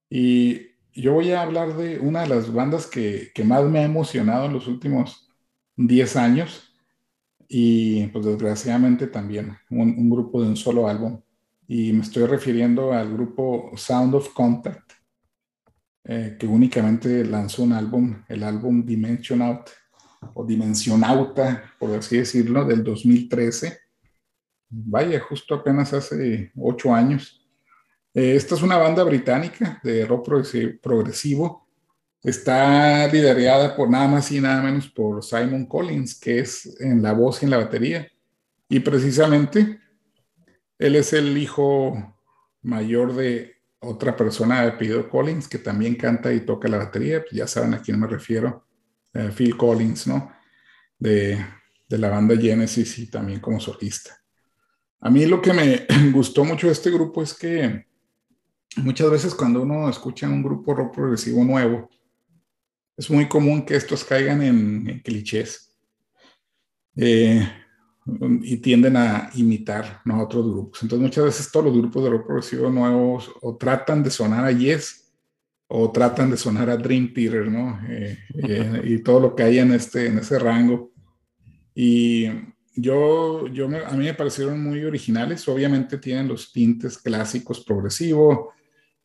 y 0.10 0.72
yo 0.94 1.14
voy 1.14 1.32
a 1.32 1.42
hablar 1.42 1.78
de 1.78 2.00
una 2.00 2.22
de 2.24 2.28
las 2.28 2.52
bandas 2.52 2.86
que, 2.86 3.32
más 3.46 3.64
me 3.64 3.80
ha 3.80 3.84
emocionado 3.84 4.46
en 4.46 4.54
los 4.54 4.68
últimos 4.68 5.30
10 5.78 6.16
años 6.18 6.74
y 7.48 8.08
pues 8.08 8.26
desgraciadamente 8.26 9.08
también 9.08 9.58
un, 9.70 10.10
grupo 10.10 10.42
de 10.42 10.50
un 10.50 10.58
solo 10.58 10.90
álbum 10.90 11.22
y 11.66 11.94
me 11.94 12.02
estoy 12.02 12.26
refiriendo 12.26 12.92
al 12.92 13.14
grupo 13.14 13.72
Sound 13.76 14.16
of 14.16 14.34
Contact 14.34 14.92
eh, 16.04 16.36
que 16.38 16.48
únicamente 16.48 17.24
lanzó 17.24 17.64
un 17.64 17.72
álbum, 17.72 18.22
el 18.28 18.44
álbum 18.44 18.86
Dimension 18.86 19.42
Out 19.42 19.70
o 20.34 20.44
Dimensionauta, 20.44 21.74
por 21.80 21.92
así 21.92 22.18
decirlo, 22.18 22.66
del 22.66 22.84
2013 22.84 23.86
vaya, 24.70 25.20
justo 25.20 25.56
apenas 25.56 25.94
hace 25.94 26.52
ocho 26.56 26.94
años. 26.94 27.45
Eh, 28.16 28.34
esta 28.38 28.56
es 28.56 28.62
una 28.62 28.78
banda 28.78 29.04
británica 29.04 29.82
de 29.84 30.06
rock 30.06 30.30
progresivo. 30.82 31.68
Está 32.24 33.08
liderada 33.08 33.76
por 33.76 33.90
nada 33.90 34.08
más 34.08 34.32
y 34.32 34.40
nada 34.40 34.64
menos 34.64 34.88
por 34.88 35.22
Simon 35.22 35.66
Collins, 35.66 36.18
que 36.18 36.40
es 36.40 36.80
en 36.80 37.04
la 37.04 37.12
voz 37.12 37.42
y 37.42 37.46
en 37.46 37.52
la 37.52 37.58
batería. 37.58 38.10
Y 38.70 38.80
precisamente 38.80 39.82
él 40.80 40.96
es 40.96 41.12
el 41.12 41.38
hijo 41.38 42.16
mayor 42.62 43.14
de 43.14 43.58
otra 43.80 44.16
persona 44.16 44.62
de 44.62 44.70
apellido 44.70 45.10
Collins, 45.10 45.50
que 45.50 45.60
también 45.60 45.96
canta 45.96 46.34
y 46.34 46.40
toca 46.40 46.70
la 46.70 46.78
batería. 46.78 47.20
Pues 47.20 47.34
ya 47.34 47.48
saben 47.48 47.74
a 47.74 47.82
quién 47.82 48.00
me 48.00 48.08
refiero. 48.08 48.66
Eh, 49.14 49.30
Phil 49.36 49.58
Collins, 49.58 50.08
¿no? 50.08 50.32
De, 50.98 51.38
de 51.90 51.98
la 51.98 52.10
banda 52.10 52.38
Genesis 52.38 52.98
y 52.98 53.08
también 53.08 53.42
como 53.42 53.60
solista. 53.60 54.18
A 55.02 55.10
mí 55.10 55.26
lo 55.26 55.42
que 55.42 55.52
me 55.52 55.86
gustó 56.14 56.46
mucho 56.46 56.68
de 56.68 56.74
este 56.74 56.90
grupo 56.90 57.22
es 57.22 57.34
que 57.34 57.86
muchas 58.78 59.10
veces 59.10 59.36
cuando 59.36 59.62
uno 59.62 59.90
escucha 59.90 60.28
un 60.28 60.44
grupo 60.44 60.74
rock 60.74 60.96
progresivo 60.96 61.44
nuevo, 61.44 61.90
es 62.98 63.10
muy 63.10 63.28
común 63.28 63.66
que 63.66 63.76
estos 63.76 64.04
caigan 64.04 64.42
en, 64.42 65.02
clichés 65.04 65.76
eh, 66.96 67.48
y 68.42 68.58
tienden 68.58 68.96
a 68.96 69.30
imitar 69.36 70.02
a 70.06 70.24
otros 70.24 70.46
grupos. 70.46 70.82
Entonces 70.84 71.04
muchas 71.04 71.26
veces 71.26 71.52
todos 71.52 71.66
los 71.66 71.78
grupos 71.78 72.04
de 72.04 72.10
rock 72.10 72.26
progresivo 72.26 72.70
nuevos 72.70 73.32
o 73.42 73.58
tratan 73.58 74.04
de 74.04 74.12
sonar 74.12 74.46
a 74.46 74.52
Yes 74.52 75.14
o 75.68 75.92
tratan 75.92 76.30
de 76.30 76.38
sonar 76.38 76.70
a 76.70 76.78
Dream 76.78 77.14
Theater, 77.14 77.52
¿no? 77.52 77.80
Eh, 77.90 78.18
eh, 78.36 78.82
y 78.86 79.00
todo 79.00 79.20
lo 79.20 79.36
que 79.36 79.44
hay 79.44 79.60
en, 79.60 79.74
este, 79.74 80.08
en 80.08 80.20
ese 80.20 80.38
rango. 80.38 80.92
Y 81.74 82.28
yo, 82.76 83.48
yo 83.48 83.66
a 83.66 83.92
mí 83.92 84.06
me 84.06 84.14
parecieron 84.14 84.62
muy 84.62 84.84
originales. 84.84 85.48
Obviamente 85.48 85.98
tienen 85.98 86.28
los 86.28 86.52
tintes 86.52 86.98
clásicos 86.98 87.64
progresivo, 87.64 88.54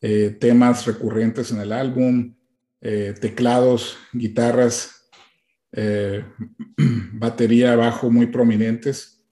eh, 0.01 0.35
temas 0.39 0.85
recurrentes 0.85 1.51
en 1.51 1.61
el 1.61 1.71
álbum, 1.71 2.35
eh, 2.81 3.13
teclados, 3.19 3.97
guitarras, 4.11 5.09
eh, 5.71 6.25
batería, 7.13 7.75
bajo 7.75 8.09
muy 8.09 8.27
prominentes, 8.27 9.23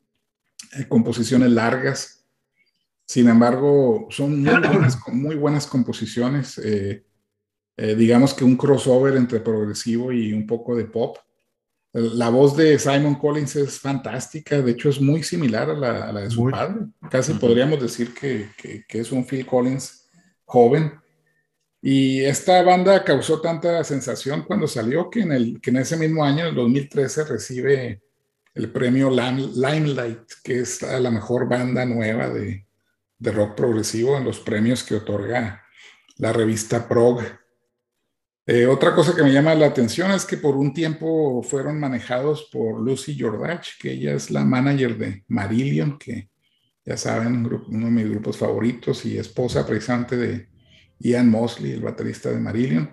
composiciones 0.87 1.51
largas. 1.51 2.25
Sin 3.05 3.27
embargo, 3.27 4.07
son 4.09 4.41
muy 4.41 4.51
buenas, 4.67 4.97
muy 5.07 5.35
buenas 5.35 5.67
composiciones. 5.67 6.61
digamos 7.77 8.33
que 8.33 8.43
un 8.43 8.57
crossover 8.57 9.15
entre 9.15 9.39
progresivo 9.39 10.11
y 10.11 10.33
un 10.33 10.45
poco 10.45 10.75
de 10.75 10.85
pop. 10.85 11.17
La 11.91 12.29
voz 12.29 12.55
de 12.55 12.77
Simon 12.77 13.15
Collins 13.15 13.55
es 13.55 13.79
fantástica, 13.79 14.61
de 14.61 14.71
hecho 14.71 14.89
es 14.89 15.01
muy 15.01 15.23
similar 15.23 15.71
a 15.71 15.73
la, 15.73 16.21
de 16.21 16.29
su 16.29 16.49
padre. 16.49 16.85
Casi 17.09 17.33
podríamos 17.33 17.81
decir 17.81 18.13
que, 18.13 18.49
es 18.87 19.11
un 19.11 19.25
Phil 19.25 19.45
Collins 19.45 20.07
joven. 20.45 20.93
Y 21.81 22.21
esta 22.21 22.61
banda 22.61 23.03
causó 23.03 23.41
tanta 23.41 23.83
sensación 23.83 24.43
cuando 24.43 24.67
salió 24.67 25.09
que 25.09 25.21
en, 25.21 25.31
el, 25.31 25.61
que 25.61 25.71
en 25.71 25.77
ese 25.77 25.97
mismo 25.97 26.23
año, 26.23 26.41
en 26.41 26.49
el 26.49 26.55
2013, 26.55 27.23
recibe 27.23 28.03
el 28.53 28.71
premio 28.71 29.09
Limelight, 29.09 30.29
que 30.43 30.59
es 30.59 30.81
la 30.81 31.09
mejor 31.09 31.47
banda 31.47 31.85
nueva 31.85 32.29
de, 32.29 32.65
de 33.17 33.31
rock 33.31 33.55
progresivo 33.55 34.17
en 34.17 34.23
los 34.23 34.39
premios 34.39 34.83
que 34.83 34.95
otorga 34.95 35.63
la 36.17 36.33
revista 36.33 36.87
Prog. 36.87 37.21
Eh, 38.45 38.65
otra 38.65 38.95
cosa 38.95 39.15
que 39.15 39.21
me 39.23 39.31
llama 39.31 39.53
la 39.53 39.67
atención 39.67 40.11
es 40.11 40.25
que 40.25 40.37
por 40.37 40.55
un 40.55 40.73
tiempo 40.73 41.43
fueron 41.43 41.79
manejados 41.79 42.49
por 42.51 42.81
Lucy 42.81 43.17
Jordach, 43.19 43.65
que 43.79 43.91
ella 43.91 44.13
es 44.13 44.31
la 44.31 44.43
manager 44.43 44.97
de 44.97 45.23
Marillion, 45.27 45.99
que 45.99 46.29
ya 46.83 46.97
saben, 46.97 47.45
uno 47.45 47.85
de 47.85 47.91
mis 47.91 48.09
grupos 48.09 48.37
favoritos 48.37 49.05
y 49.05 49.17
esposa 49.17 49.67
precisamente 49.67 50.17
de 50.17 50.49
Ian 50.99 51.29
Mosley, 51.29 51.73
el 51.73 51.81
baterista 51.81 52.29
de 52.29 52.39
Marillion. 52.39 52.89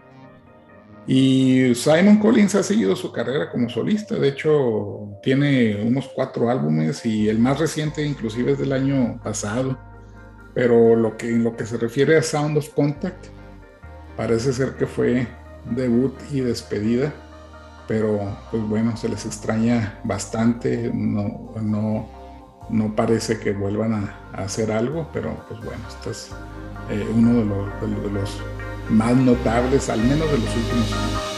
Y 1.07 1.75
Simon 1.75 2.19
Collins 2.19 2.57
ha 2.57 2.63
seguido 2.63 2.97
su 2.97 3.13
carrera 3.13 3.51
como 3.51 3.69
solista, 3.69 4.17
de 4.17 4.29
hecho 4.29 5.13
tiene 5.23 5.83
unos 5.83 6.09
cuatro 6.09 6.51
álbumes 6.51 7.07
y 7.07 7.29
el 7.29 7.39
más 7.39 7.61
reciente 7.61 8.05
inclusive 8.05 8.53
es 8.53 8.59
del 8.59 8.73
año 8.73 9.21
pasado, 9.23 9.79
pero 10.53 10.97
lo 10.97 11.17
que, 11.17 11.29
en 11.29 11.45
lo 11.45 11.57
que 11.57 11.65
se 11.65 11.79
refiere 11.79 12.17
a 12.17 12.23
Sound 12.23 12.59
of 12.59 12.71
Contact, 12.71 13.29
parece 14.17 14.53
ser 14.53 14.77
que 14.77 14.87
fue 14.87 15.27
debut 15.65 16.15
y 16.31 16.41
despedida, 16.41 17.13
pero 17.87 18.37
pues 18.51 18.63
bueno, 18.63 18.97
se 18.97 19.09
les 19.09 19.25
extraña 19.27 20.01
bastante, 20.05 20.91
no, 20.93 21.53
no, 21.61 22.09
no 22.71 22.97
parece 22.97 23.39
que 23.39 23.53
vuelvan 23.53 23.95
a, 23.95 24.43
hacer 24.43 24.73
algo, 24.73 25.09
pero 25.13 25.45
pues 25.49 25.61
bueno, 25.65 25.83
este 25.89 26.11
es 26.11 26.31
eh, 26.91 27.07
uno 27.15 27.35
de 27.35 27.45
los, 27.45 28.03
de 28.03 28.11
los 28.11 28.43
más 28.91 29.17
notables, 29.17 29.89
al 29.89 30.01
menos 30.01 30.31
de 30.31 30.39
los 30.39 30.57
últimos 30.57 30.93
años. 30.93 31.36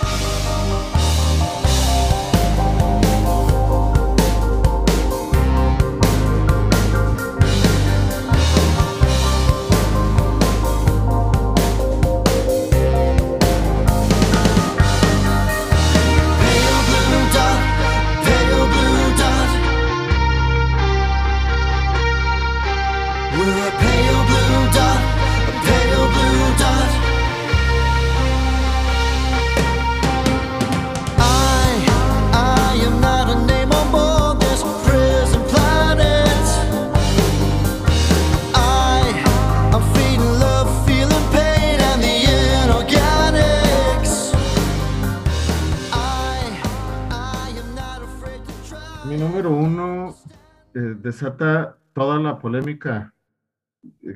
Desata 51.19 51.77
toda 51.95 52.21
la 52.21 52.39
polémica 52.39 53.13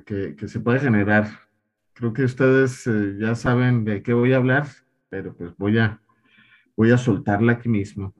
que, 0.06 0.36
se 0.46 0.60
puede 0.60 0.78
generar. 0.78 1.26
Creo 1.94 2.12
que 2.12 2.22
ustedes 2.24 2.86
eh, 2.86 3.16
ya 3.18 3.34
saben 3.34 3.84
de 3.84 4.02
qué 4.04 4.12
voy 4.12 4.32
a 4.32 4.36
hablar, 4.36 4.68
pero 5.08 5.34
pues 5.34 5.56
voy 5.56 5.78
a, 5.78 6.00
voy 6.76 6.92
a 6.92 6.98
soltarla 6.98 7.54
aquí 7.54 7.68
mismo. 7.68 8.14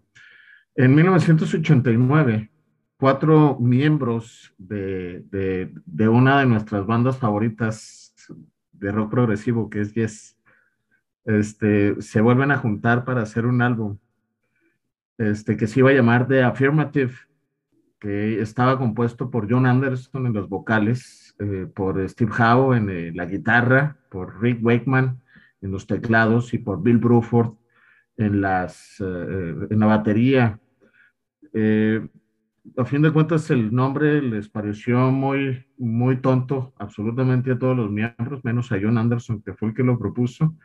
En 0.75 0.97
1989, 0.97 2.51
cuatro 2.97 3.57
miembros 3.61 4.53
de, 4.59 5.23
de, 5.31 6.09
una 6.09 6.41
de 6.41 6.47
nuestras 6.47 6.85
bandas 6.85 7.19
favoritas 7.19 8.15
de 8.73 8.91
rock 8.91 9.13
progresivo, 9.13 9.71
que 9.71 9.83
es 9.83 9.95
Yes, 9.95 10.37
este, 11.25 12.03
se 12.03 12.21
vuelven 12.21 12.51
a 12.51 12.59
juntar 12.59 13.05
para 13.05 13.23
hacer 13.23 13.47
un 13.47 13.63
álbum 13.63 13.99
este, 15.19 15.57
que 15.57 15.69
se 15.69 15.79
iba 15.79 15.91
a 15.91 15.95
llamar 15.95 16.27
The 16.27 16.43
Affirmative 16.43 17.13
que 18.03 18.41
estaba 18.41 18.79
compuesto 18.79 19.31
por 19.31 19.49
John 19.49 19.65
Anderson 19.65 20.27
en 20.27 20.33
los 20.33 20.49
vocales, 20.49 21.37
eh, 21.39 21.69
por 21.73 22.09
Steve 22.09 22.33
Howe 22.37 22.77
en 22.77 22.91
eh, 22.91 23.13
la 23.15 23.27
guitarra, 23.27 23.97
por 24.11 24.43
Rick 24.43 24.59
Wakeman 24.61 25.21
en 25.61 25.71
los 25.71 25.87
teclados 25.87 26.53
y 26.53 26.59
por 26.59 26.83
Bill 26.83 26.99
Bruford 26.99 27.55
en, 28.17 28.35
eh, 28.35 28.41
la 28.41 29.87
batería. 29.87 30.59
a 32.77 32.85
fin 32.85 33.03
de 33.03 33.13
cuentas, 33.13 33.49
el 33.53 33.73
nombre 33.73 34.21
les 34.21 34.49
pareció 34.49 35.13
muy, 35.13 35.65
muy 35.79 36.17
tonto 36.17 36.75
absolutamente 36.81 37.53
a 37.53 37.59
todos 37.61 37.77
los 37.77 37.89
miembros, 37.89 38.45
menos 38.45 38.73
a 38.73 38.81
John 38.83 38.99
Anderson, 38.99 39.43
que 39.43 39.55
fue 39.55 39.69
el 39.69 39.75
que 39.77 39.85
lo 39.85 39.97
propuso, 39.97 40.57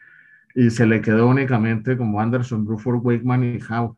y 0.56 0.72
se 0.72 0.88
le 0.88 1.02
quedó 1.02 1.28
únicamente 1.28 1.98
como 1.98 2.20
Anderson, 2.20 2.66
Bruford, 2.66 3.06
Wakeman 3.06 3.44
y 3.44 3.60
Howe 3.62 3.96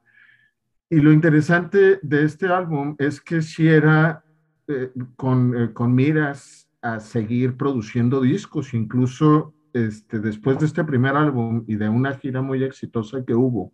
y 0.89 1.01
lo 1.01 1.11
interesante 1.11 1.99
de 2.01 2.23
este 2.25 2.47
álbum 2.47 2.95
es 2.97 3.21
que 3.21 3.41
si 3.41 3.67
era 3.67 4.23
eh, 4.67 4.91
con, 5.15 5.55
eh, 5.55 5.73
con, 5.73 5.93
miras 5.93 6.67
a 6.81 6.99
seguir 6.99 7.57
produciendo 7.57 8.21
discos, 8.21 8.73
incluso 8.73 9.53
este, 9.73 10.19
después 10.19 10.57
de 10.59 10.65
este 10.65 10.83
primer 10.83 11.15
álbum 11.15 11.63
y 11.67 11.75
de 11.75 11.89
una 11.89 12.15
gira 12.15 12.41
muy 12.41 12.63
exitosa 12.63 13.23
que 13.23 13.35
hubo, 13.35 13.71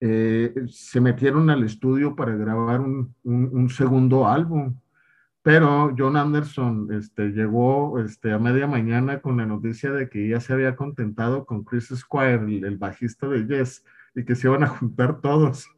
eh, 0.00 0.52
se 0.68 1.00
metieron 1.00 1.48
al 1.48 1.64
estudio 1.64 2.14
para 2.14 2.36
grabar 2.36 2.80
un, 2.80 3.14
un, 3.22 3.70
segundo 3.70 4.28
álbum. 4.28 4.76
Pero 5.42 5.94
John 5.96 6.16
Anderson 6.16 6.88
este, 6.92 7.28
llegó 7.28 7.98
este, 7.98 8.32
a 8.32 8.38
media 8.38 8.66
mañana 8.66 9.20
con 9.20 9.36
la 9.38 9.46
noticia 9.46 9.90
de 9.92 10.08
que 10.08 10.28
ya 10.28 10.40
se 10.40 10.52
había 10.52 10.76
contentado 10.76 11.44
con 11.46 11.64
Chris 11.64 11.88
Squire, 11.94 12.34
el, 12.34 12.64
el 12.64 12.78
bajista 12.78 13.28
de 13.28 13.46
Yes, 13.46 13.84
y 14.14 14.24
que 14.24 14.34
se 14.34 14.48
iban 14.48 14.64
a 14.64 14.68
juntar 14.68 15.20
todos. 15.20 15.68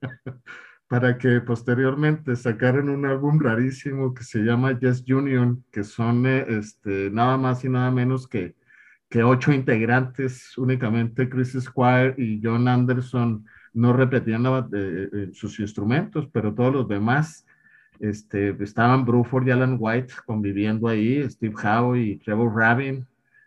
para 0.88 1.18
que 1.18 1.40
posteriormente 1.40 2.36
sacaran 2.36 2.88
un 2.88 3.06
álbum 3.06 3.40
rarísimo 3.40 4.14
que 4.14 4.22
se 4.22 4.40
llama 4.40 4.78
Yes 4.78 5.04
Union, 5.08 5.64
que 5.72 5.82
son 5.82 6.26
eh, 6.26 6.44
este, 6.48 7.10
nada 7.10 7.36
más 7.36 7.64
y 7.64 7.68
nada 7.68 7.90
menos 7.90 8.28
que, 8.28 8.54
que 9.08 9.22
ocho 9.22 9.52
integrantes, 9.52 10.56
únicamente 10.58 11.28
Chris 11.28 11.56
Squire 11.58 12.14
y 12.18 12.40
John 12.42 12.68
Anderson 12.68 13.44
no 13.72 13.92
repetían 13.92 14.46
eh, 14.46 15.08
eh, 15.12 15.30
sus 15.32 15.58
instrumentos, 15.58 16.28
pero 16.32 16.54
todos 16.54 16.72
los 16.72 16.88
demás 16.88 17.46
este, 17.98 18.56
estaban 18.62 19.04
Bruford 19.04 19.48
y 19.48 19.50
Alan 19.50 19.76
White 19.78 20.14
conviviendo 20.26 20.88
ahí, 20.88 21.28
Steve 21.30 21.54
Howe 21.62 21.96
y 21.96 22.18
Trevor 22.18 22.54
Rabin 22.54 23.06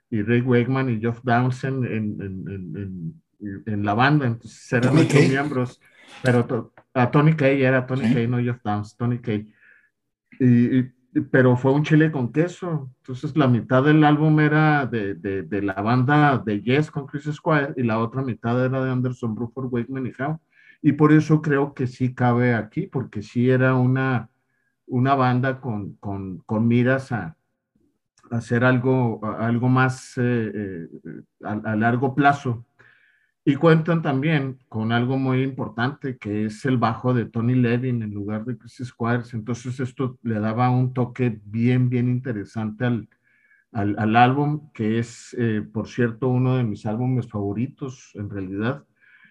y 0.10 0.22
Rick 0.22 0.48
Wakeman 0.48 0.90
y 0.90 1.00
Geoff 1.00 1.22
Downsend 1.24 1.86
en, 1.86 2.22
en, 2.22 3.22
en, 3.66 3.86
la 3.86 3.94
banda, 3.94 4.26
entonces 4.26 4.74
eran 4.74 4.98
ocho 4.98 5.18
miembros. 5.20 5.80
Pero 6.24 6.74
a 6.94 7.12
Tony 7.12 7.34
Kay 7.36 7.64
era 7.64 7.86
Tony 7.86 8.14
Kay, 8.14 8.28
no 8.28 8.40
Jeff 8.40 8.62
Downs, 8.64 8.96
Tony 8.96 9.20
Kay. 9.20 9.52
Y, 10.40 10.84
pero 11.32 11.56
fue 11.56 11.72
un 11.72 11.84
chile 11.84 12.12
con 12.12 12.32
queso. 12.32 12.92
Entonces 12.98 13.36
la 13.36 13.48
mitad 13.48 13.84
del 13.84 14.04
álbum 14.04 14.40
era 14.40 14.86
de, 14.86 15.16
de, 15.16 15.44
de, 15.44 15.62
la 15.62 15.82
banda 15.82 16.38
de 16.38 16.62
Yes 16.62 16.92
con 16.92 17.08
Chris 17.08 17.26
Squire 17.26 17.74
y 17.76 17.84
la 17.84 18.00
otra 18.00 18.22
mitad 18.22 18.64
era 18.64 18.84
de 18.84 18.92
Anderson, 18.92 19.36
Bruford, 19.36 19.72
Wakeman 19.72 20.08
y 20.08 20.12
Howe. 20.22 20.40
Y 20.82 20.94
por 20.94 21.12
eso 21.12 21.42
creo 21.42 21.74
que 21.74 21.88
sí 21.88 22.14
cabe 22.14 22.54
aquí, 22.54 22.88
porque 22.88 23.24
sí 23.24 23.50
era 23.50 23.76
una, 23.76 24.30
una 24.86 25.16
banda 25.16 25.60
con, 25.60 25.96
con, 25.96 26.40
con 26.40 26.68
miras 26.68 27.12
a, 27.12 27.36
hacer 28.30 28.64
algo, 28.64 29.22
algo 29.40 29.70
más 29.70 30.18
eh, 30.18 30.52
eh, 30.54 30.88
a, 31.44 31.54
a, 31.54 31.76
largo 31.76 32.14
plazo 32.14 32.67
y 33.50 33.56
cuentan 33.56 34.02
también 34.02 34.60
con 34.68 34.92
algo 34.92 35.18
muy 35.18 35.42
importante, 35.42 36.18
que 36.18 36.48
es 36.48 36.66
el 36.66 36.76
bajo 36.76 37.14
de 37.14 37.24
Tony 37.24 37.56
Levin 37.56 38.04
en 38.04 38.14
lugar 38.14 38.44
de 38.44 38.58
Chris 38.58 38.82
Squires. 38.84 39.34
Entonces 39.34 39.80
esto 39.80 40.20
le 40.22 40.42
daba 40.42 40.70
un 40.70 40.92
toque 40.92 41.40
bien, 41.46 41.88
bien 41.88 42.10
interesante 42.10 42.84
al, 42.84 43.08
al, 43.72 44.16
álbum, 44.18 44.70
que 44.74 45.00
es, 45.00 45.34
eh, 45.40 45.62
por 45.62 45.88
cierto, 45.88 46.28
uno 46.28 46.58
de 46.58 46.66
mis 46.66 46.86
álbumes 46.86 47.30
favoritos 47.30 48.12
en 48.16 48.30
realidad. 48.30 48.84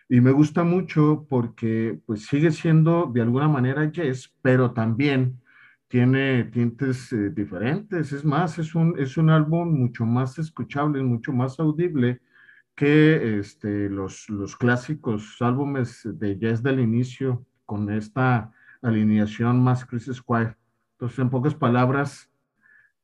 Y 0.09 0.23
me 0.23 0.31
gusta 0.31 0.65
mucho 0.65 1.27
porque 1.29 2.01
pues 2.07 2.25
sigue 2.25 2.53
siendo 2.53 3.11
de 3.13 3.21
alguna 3.21 3.49
manera 3.49 3.85
jazz, 3.93 4.35
pero 4.41 4.73
también 4.73 5.43
tiene 5.89 6.45
tintes 6.45 7.13
eh, 7.13 7.29
diferentes. 7.29 8.15
Es 8.15 8.25
más, 8.25 8.59
es 8.59 8.75
un, 8.75 8.99
es 8.99 9.19
un 9.19 9.29
álbum 9.29 9.79
mucho 9.79 10.07
más 10.07 10.39
escuchable, 10.39 11.03
mucho 11.03 11.35
más 11.35 11.61
audible 11.61 12.23
que 12.77 13.39
este, 13.39 13.89
los, 13.89 14.29
los 14.29 14.55
clásicos 14.55 15.41
álbumes 15.41 16.03
de 16.05 16.39
jazz 16.39 16.63
del 16.63 16.79
inicio 16.79 17.45
con 17.65 17.91
esta 17.91 18.53
alineación 18.83 19.65
más 19.65 19.87
Chris 19.87 20.11
Squire. 20.13 20.57
Entonces, 20.93 21.19
en 21.19 21.31
pocas 21.31 21.55
palabras, 21.55 22.31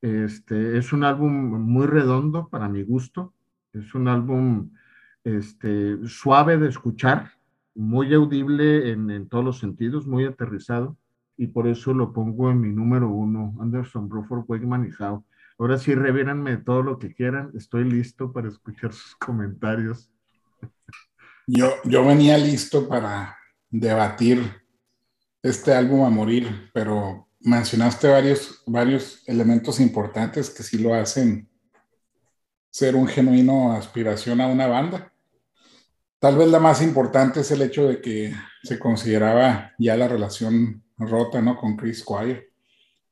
este, 0.01 0.77
es 0.77 0.93
un 0.93 1.03
álbum 1.03 1.33
muy 1.59 1.87
redondo 1.87 2.47
para 2.49 2.69
mi 2.69 2.83
gusto. 2.83 3.33
Es 3.73 3.95
un 3.95 4.07
álbum 4.07 4.71
este, 5.23 5.97
suave 6.07 6.57
de 6.57 6.69
escuchar, 6.69 7.31
muy 7.73 8.13
audible 8.13 8.91
en, 8.91 9.09
en 9.09 9.27
todos 9.27 9.43
los 9.43 9.59
sentidos, 9.59 10.05
muy 10.07 10.25
aterrizado. 10.25 10.95
y 11.35 11.47
por 11.47 11.67
eso 11.67 11.95
lo 11.95 12.13
pongo 12.13 12.51
en 12.51 12.61
mi 12.61 12.69
número 12.69 13.09
uno, 13.09 13.55
Anderson, 13.59 14.07
Bruford, 14.07 14.45
Wegman 14.47 14.87
y 14.87 15.03
Howe. 15.03 15.23
Ahora 15.59 15.77
sí, 15.77 15.93
revíranme 15.93 16.57
todo 16.57 16.81
lo 16.83 16.99
que 16.99 17.13
quieran, 17.13 17.51
estoy 17.55 17.83
listo 17.89 18.31
para 18.31 18.49
escuchar 18.49 18.93
sus 18.93 19.15
comentarios. 19.15 20.11
Yo, 21.47 21.73
yo 21.83 22.05
venía 22.05 22.37
listo 22.37 22.87
para 22.87 23.37
debatir 23.69 24.43
este 25.41 25.73
álbum 25.73 26.05
a 26.05 26.09
morir, 26.09 26.69
pero 26.73 27.27
mencionaste 27.41 28.07
varios, 28.07 28.63
varios 28.65 29.21
elementos 29.27 29.79
importantes 29.79 30.49
que 30.49 30.63
sí 30.63 30.77
lo 30.77 30.93
hacen 30.93 31.49
ser 32.69 32.95
un 32.95 33.07
genuino 33.07 33.73
aspiración 33.73 34.41
a 34.41 34.47
una 34.47 34.67
banda. 34.67 35.13
Tal 36.19 36.37
vez 36.37 36.47
la 36.47 36.59
más 36.59 36.81
importante 36.81 37.41
es 37.41 37.51
el 37.51 37.61
hecho 37.61 37.87
de 37.87 38.01
que 38.01 38.33
se 38.63 38.79
consideraba 38.79 39.73
ya 39.77 39.97
la 39.97 40.07
relación 40.07 40.83
rota, 40.97 41.41
¿no? 41.41 41.57
Con 41.57 41.75
Chris 41.75 41.99
Squire. 41.99 42.52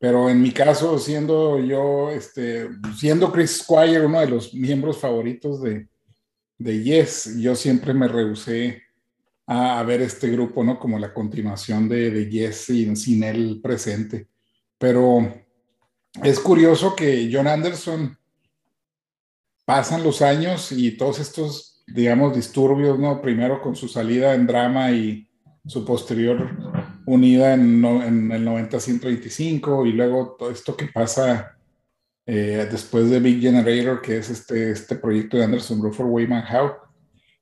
Pero 0.01 0.31
en 0.31 0.41
mi 0.41 0.51
caso, 0.51 0.97
siendo 0.97 1.59
yo, 1.59 2.09
este, 2.09 2.67
siendo 2.97 3.31
Chris 3.31 3.57
Squire 3.57 4.03
uno 4.03 4.19
de 4.19 4.29
los 4.29 4.51
miembros 4.51 4.97
favoritos 4.97 5.61
de, 5.61 5.87
de 6.57 6.83
Yes, 6.83 7.37
yo 7.37 7.55
siempre 7.55 7.93
me 7.93 8.07
rehusé 8.07 8.81
a, 9.45 9.83
ver 9.83 10.01
este 10.01 10.31
grupo, 10.31 10.63
¿no? 10.63 10.79
Como 10.79 10.97
la 10.97 11.13
continuación 11.13 11.87
de, 11.87 12.09
de 12.09 12.27
Yes 12.31 12.55
sin, 12.65 12.97
sin 12.97 13.23
él 13.23 13.59
presente. 13.61 14.27
Pero 14.79 15.35
es 16.23 16.39
curioso 16.39 16.95
que 16.95 17.29
John 17.31 17.45
Anderson 17.45 18.17
pasan 19.65 20.01
los 20.01 20.23
años 20.23 20.71
y 20.71 20.97
todos 20.97 21.19
estos, 21.19 21.83
digamos, 21.85 22.35
disturbios, 22.35 22.97
¿no? 22.97 23.21
Primero 23.21 23.61
con 23.61 23.75
su 23.75 23.87
salida 23.87 24.33
en 24.33 24.47
drama 24.47 24.91
y 24.91 25.29
su 25.67 25.85
posterior 25.85 26.80
unida 27.05 27.53
en, 27.53 27.83
en 27.83 28.31
el 28.31 28.45
90-125 28.45 29.87
y 29.87 29.93
luego 29.93 30.35
todo 30.37 30.51
esto 30.51 30.75
que 30.77 30.87
pasa 30.87 31.57
eh, 32.25 32.67
después 32.71 33.09
de 33.09 33.19
Big 33.19 33.41
Generator, 33.41 34.01
que 34.01 34.17
es 34.17 34.29
este, 34.29 34.71
este 34.71 34.95
proyecto 34.95 35.37
de 35.37 35.43
Anderson 35.43 35.81
Ruffer 35.81 36.05
Wayman 36.05 36.45
Howe. 36.45 36.73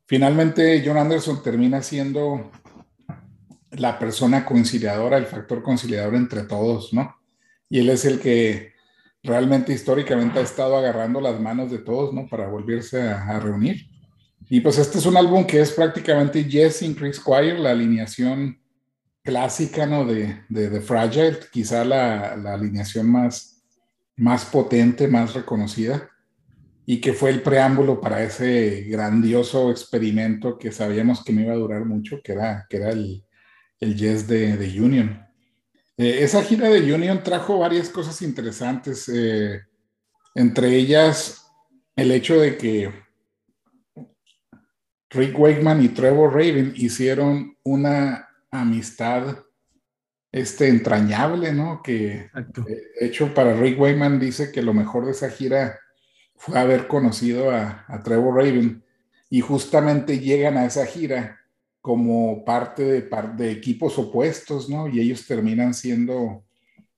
Finalmente, 0.05 0.81
John 0.83 0.97
Anderson 0.97 1.43
termina 1.43 1.81
siendo 1.83 2.49
la 3.71 3.99
persona 3.99 4.45
conciliadora, 4.45 5.17
el 5.17 5.25
factor 5.25 5.61
conciliador 5.61 6.15
entre 6.15 6.43
todos, 6.43 6.93
¿no? 6.93 7.15
Y 7.69 7.79
él 7.79 7.89
es 7.89 8.05
el 8.05 8.19
que 8.19 8.73
realmente 9.21 9.73
históricamente 9.73 10.39
ha 10.39 10.43
estado 10.43 10.75
agarrando 10.77 11.21
las 11.21 11.39
manos 11.39 11.69
de 11.69 11.79
todos, 11.79 12.13
¿no? 12.13 12.27
Para 12.27 12.47
volverse 12.47 13.01
a, 13.01 13.39
reunir. 13.39 13.85
Y 14.49 14.61
pues 14.61 14.79
este 14.79 14.97
es 14.97 15.05
un 15.05 15.17
álbum 15.17 15.45
que 15.45 15.61
es 15.61 15.71
prácticamente 15.71 16.43
Jesse 16.45 16.83
y 16.83 16.95
Chris 16.95 17.17
Squire, 17.17 17.59
la 17.59 17.71
alineación 17.71 18.59
clásica, 19.23 19.85
¿no? 19.85 20.05
De, 20.05 20.43
de, 20.49 20.81
Fragile, 20.81 21.39
quizá 21.51 21.83
la, 21.83 22.35
la, 22.35 22.53
alineación 22.53 23.09
más, 23.09 23.63
más 24.15 24.45
potente, 24.45 25.07
más 25.07 25.33
reconocida, 25.33 26.09
y 26.85 26.99
que 27.01 27.13
fue 27.13 27.29
el 27.29 27.41
preámbulo 27.41 28.01
para 28.01 28.23
ese 28.23 28.81
grandioso 28.83 29.69
experimento 29.69 30.57
que 30.57 30.71
sabíamos 30.71 31.23
que 31.23 31.33
no 31.33 31.41
iba 31.41 31.53
a 31.53 31.57
durar 31.57 31.85
mucho, 31.85 32.21
que 32.23 32.31
era, 32.31 32.65
que 32.69 32.77
era 32.77 32.89
el, 32.89 33.23
el 33.79 33.95
Yes 33.95 34.27
de, 34.27 34.57
de 34.57 34.81
Union. 34.81 35.25
Eh, 35.97 36.23
esa 36.23 36.41
gira 36.43 36.69
de 36.69 36.93
Union 36.93 37.21
trajo 37.23 37.59
varias 37.59 37.89
cosas 37.89 38.21
interesantes, 38.21 39.09
eh, 39.13 39.61
entre 40.33 40.75
ellas 40.75 41.45
el 41.95 42.11
hecho 42.11 42.39
de 42.39 42.57
que 42.57 42.93
Rick 45.09 45.37
Wakeman 45.37 45.83
y 45.83 45.89
Trevor 45.89 46.31
Raven 46.31 46.73
hicieron 46.75 47.57
una 47.63 48.28
amistad 48.51 49.39
este, 50.31 50.67
entrañable, 50.67 51.53
¿no? 51.53 51.81
Que 51.83 52.29
de 52.33 53.05
hecho 53.05 53.33
para 53.33 53.53
Rick 53.53 53.79
Wakeman 53.79 54.19
dice 54.19 54.51
que 54.51 54.61
lo 54.61 54.73
mejor 54.73 55.05
de 55.05 55.11
esa 55.11 55.29
gira 55.29 55.79
fue 56.35 56.57
haber 56.57 56.87
conocido 56.87 57.51
a, 57.51 57.85
a 57.87 58.01
Trevor 58.03 58.35
Raven 58.35 58.83
y 59.29 59.41
justamente 59.41 60.19
llegan 60.19 60.57
a 60.57 60.65
esa 60.65 60.85
gira 60.85 61.39
como 61.81 62.43
parte 62.45 62.83
de, 62.83 63.09
de 63.35 63.51
equipos 63.51 63.97
opuestos, 63.97 64.69
¿no? 64.69 64.87
Y 64.87 64.99
ellos 64.99 65.25
terminan 65.25 65.73
siendo 65.73 66.43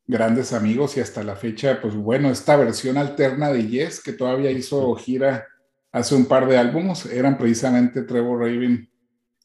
grandes 0.07 0.51
amigos 0.51 0.97
y 0.97 0.99
hasta 0.99 1.23
la 1.23 1.35
fecha, 1.35 1.79
pues 1.81 1.95
bueno, 1.95 2.29
esta 2.29 2.57
versión 2.57 2.97
alterna 2.97 3.51
de 3.51 3.67
Yes, 3.67 4.03
que 4.03 4.11
todavía 4.11 4.51
hizo 4.51 4.93
gira 4.95 5.47
hace 5.91 6.15
un 6.15 6.25
par 6.25 6.47
de 6.47 6.57
álbumes, 6.57 7.05
eran 7.05 7.37
precisamente 7.37 8.01
Trevor 8.01 8.39
Raven, 8.39 8.90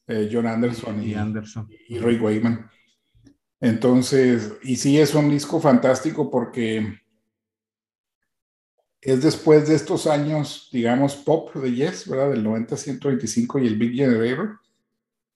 eh, 0.07 0.29
John 0.31 0.47
Anderson 0.47 1.03
y, 1.03 1.13
Anderson. 1.13 1.67
y 1.87 1.99
Ray 1.99 2.17
Wayman. 2.17 2.69
Entonces, 3.59 4.53
y 4.63 4.75
sí 4.75 4.99
es 4.99 5.15
un 5.15 5.29
disco 5.29 5.59
fantástico 5.59 6.29
porque 6.29 6.99
es 9.01 9.23
después 9.23 9.67
de 9.67 9.75
estos 9.75 10.07
años, 10.07 10.69
digamos, 10.71 11.15
pop 11.15 11.53
de 11.55 11.73
Yes, 11.73 12.07
¿verdad? 12.07 12.31
Del 12.31 12.43
90-125 12.43 13.63
y 13.63 13.67
el 13.67 13.77
Big 13.77 13.95
Generator 13.95 14.59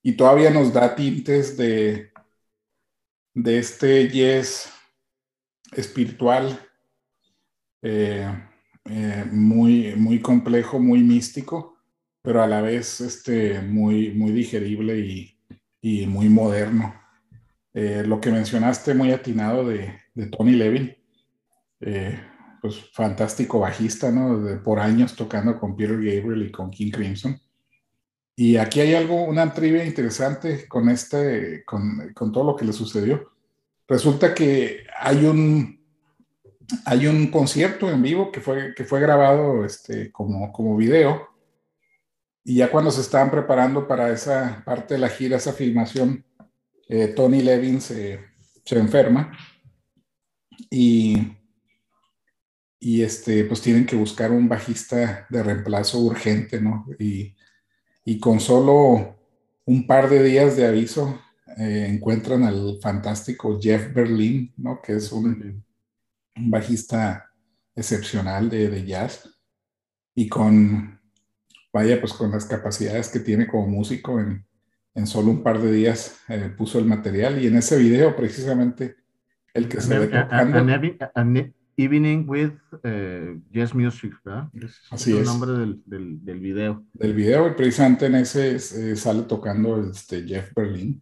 y 0.04 0.14
todavía 0.14 0.50
nos 0.50 0.74
da 0.74 0.96
tintes 0.96 1.58
de, 1.58 2.12
de 3.34 3.60
este 3.60 4.10
yes 4.10 4.72
espiritual 5.74 6.60
eh, 7.82 8.28
eh, 8.86 9.26
muy, 9.32 9.96
muy 9.96 10.20
complejo, 10.20 10.80
muy 10.80 11.02
místico, 11.02 11.78
pero 12.22 12.42
a 12.42 12.48
la 12.48 12.62
vez 12.62 13.02
este, 13.02 13.62
muy, 13.62 14.12
muy 14.12 14.32
digerible 14.32 15.00
y, 15.00 15.38
y 15.82 16.06
muy 16.08 16.30
moderno. 16.30 16.96
Eh, 17.74 18.04
lo 18.06 18.20
que 18.20 18.32
mencionaste 18.32 18.94
muy 18.94 19.12
atinado 19.12 19.68
de, 19.68 19.94
de 20.14 20.28
Tony 20.28 20.52
Levin, 20.52 20.96
pues 22.62 22.92
fantástico 22.94 23.60
bajista, 23.60 24.12
¿no? 24.12 24.40
De, 24.40 24.58
por 24.58 24.80
años 24.80 25.16
tocando 25.16 25.60
con 25.60 25.76
Peter 25.76 25.96
Gabriel 25.96 26.44
y 26.48 26.52
con 26.52 26.70
King 26.70 26.92
Crimson. 26.92 27.42
Y 28.36 28.58
aquí 28.58 28.80
hay 28.80 28.94
algo, 28.94 29.24
una 29.24 29.54
trivia 29.54 29.84
interesante 29.84 30.68
con 30.68 30.90
este, 30.90 31.64
con, 31.66 32.14
con, 32.14 32.32
todo 32.32 32.44
lo 32.44 32.56
que 32.56 32.66
le 32.66 32.74
sucedió. 32.74 33.32
Resulta 33.88 34.34
que 34.34 34.86
hay 35.00 35.26
un, 35.26 35.82
hay 36.86 37.08
un 37.08 37.28
concierto 37.28 37.90
en 37.90 38.02
vivo 38.02 38.32
que 38.32 38.40
fue, 38.40 38.74
que 38.76 38.86
fue 38.86 39.02
grabado 39.02 39.66
este, 39.66 40.12
como, 40.12 40.54
como 40.54 40.78
video. 40.78 41.30
Y 42.44 42.56
ya 42.56 42.72
cuando 42.72 42.92
se 42.92 43.02
estaban 43.02 43.30
preparando 43.30 43.88
para 43.88 44.12
esa 44.12 44.64
parte 44.66 44.96
de 44.96 45.00
la 45.00 45.10
gira, 45.10 45.38
esa 45.38 45.54
filmación, 45.54 46.26
eh, 46.90 47.08
Tony 47.08 47.42
Levin 47.42 47.82
se, 47.82 48.20
se 48.66 48.80
enferma 48.80 49.32
y, 50.70 51.38
y 52.80 53.04
este, 53.04 53.46
pues 53.46 53.62
tienen 53.62 53.86
que 53.86 53.96
buscar 53.96 54.32
un 54.32 54.50
bajista 54.50 55.28
de 55.30 55.44
reemplazo 55.44 56.00
urgente, 56.00 56.60
¿no? 56.60 56.86
Y 56.98 57.36
y 58.06 58.20
con 58.20 58.40
solo 58.40 59.18
un 59.66 59.86
par 59.86 60.10
de 60.10 60.24
días 60.24 60.56
de 60.56 60.66
aviso 60.66 61.22
eh, 61.58 61.88
encuentran 61.90 62.44
al 62.44 62.80
fantástico 62.82 63.60
Jeff 63.62 63.94
Berlin, 63.94 64.54
¿no? 64.58 64.82
que 64.82 64.94
es 64.94 65.12
un, 65.12 65.64
bajista 66.34 67.30
excepcional 67.76 68.50
de, 68.50 68.86
jazz 68.86 69.30
y 70.16 70.28
con, 70.30 71.01
vaya, 71.74 72.00
pues 72.00 72.14
con 72.14 72.32
las 72.32 72.46
capacidades 72.46 73.10
que 73.10 73.20
tiene 73.20 73.48
como 73.48 73.68
músico, 73.68 74.20
en, 74.20 74.46
en 74.96 75.08
solo 75.08 75.32
un 75.32 75.44
par 75.44 75.60
de 75.60 75.72
días 75.72 76.20
eh, 76.28 76.54
puso 76.56 76.80
el 76.80 76.86
material 76.86 77.42
y 77.42 77.48
en 77.48 77.58
ese 77.58 77.78
video 77.78 78.16
precisamente 78.16 78.96
el 79.54 79.68
que 79.68 79.82
se 79.82 80.00
ve 80.00 80.08
tocando... 80.08 80.66
Evening 81.78 82.26
with 82.28 82.52
uh, 82.84 83.40
Jazz 83.50 83.74
Music, 83.74 84.14
¿verdad? 84.24 84.50
Así 84.92 85.14
es 85.14 85.20
el 85.20 85.26
nombre 85.26 85.52
del, 85.52 85.82
del, 85.86 86.24
del, 86.24 86.40
video. 86.40 86.84
Del 86.94 87.14
video, 87.14 87.48
y 87.48 87.52
precisamente 87.52 88.06
en 88.06 88.16
ese 88.16 88.56
eh, 88.56 88.96
sale 88.96 89.24
tocando 89.24 89.82
este 89.90 90.24
Jeff 90.24 90.54
Berlin. 90.54 91.02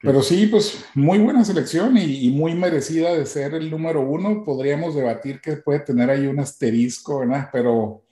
Pero 0.00 0.22
sí, 0.22 0.46
pues 0.46 0.84
muy 0.94 1.18
buena 1.18 1.44
selección 1.44 1.96
y, 1.98 2.26
y, 2.26 2.30
muy 2.30 2.54
merecida 2.54 3.14
de 3.14 3.26
ser 3.26 3.54
el 3.54 3.70
número 3.70 4.00
uno. 4.00 4.44
Podríamos 4.44 4.94
debatir 4.94 5.40
que 5.40 5.56
puede 5.56 5.80
tener 5.80 6.08
ahí 6.08 6.26
un 6.26 6.40
asterisco, 6.40 7.20
¿verdad? 7.20 7.50
Pero, 7.52 8.04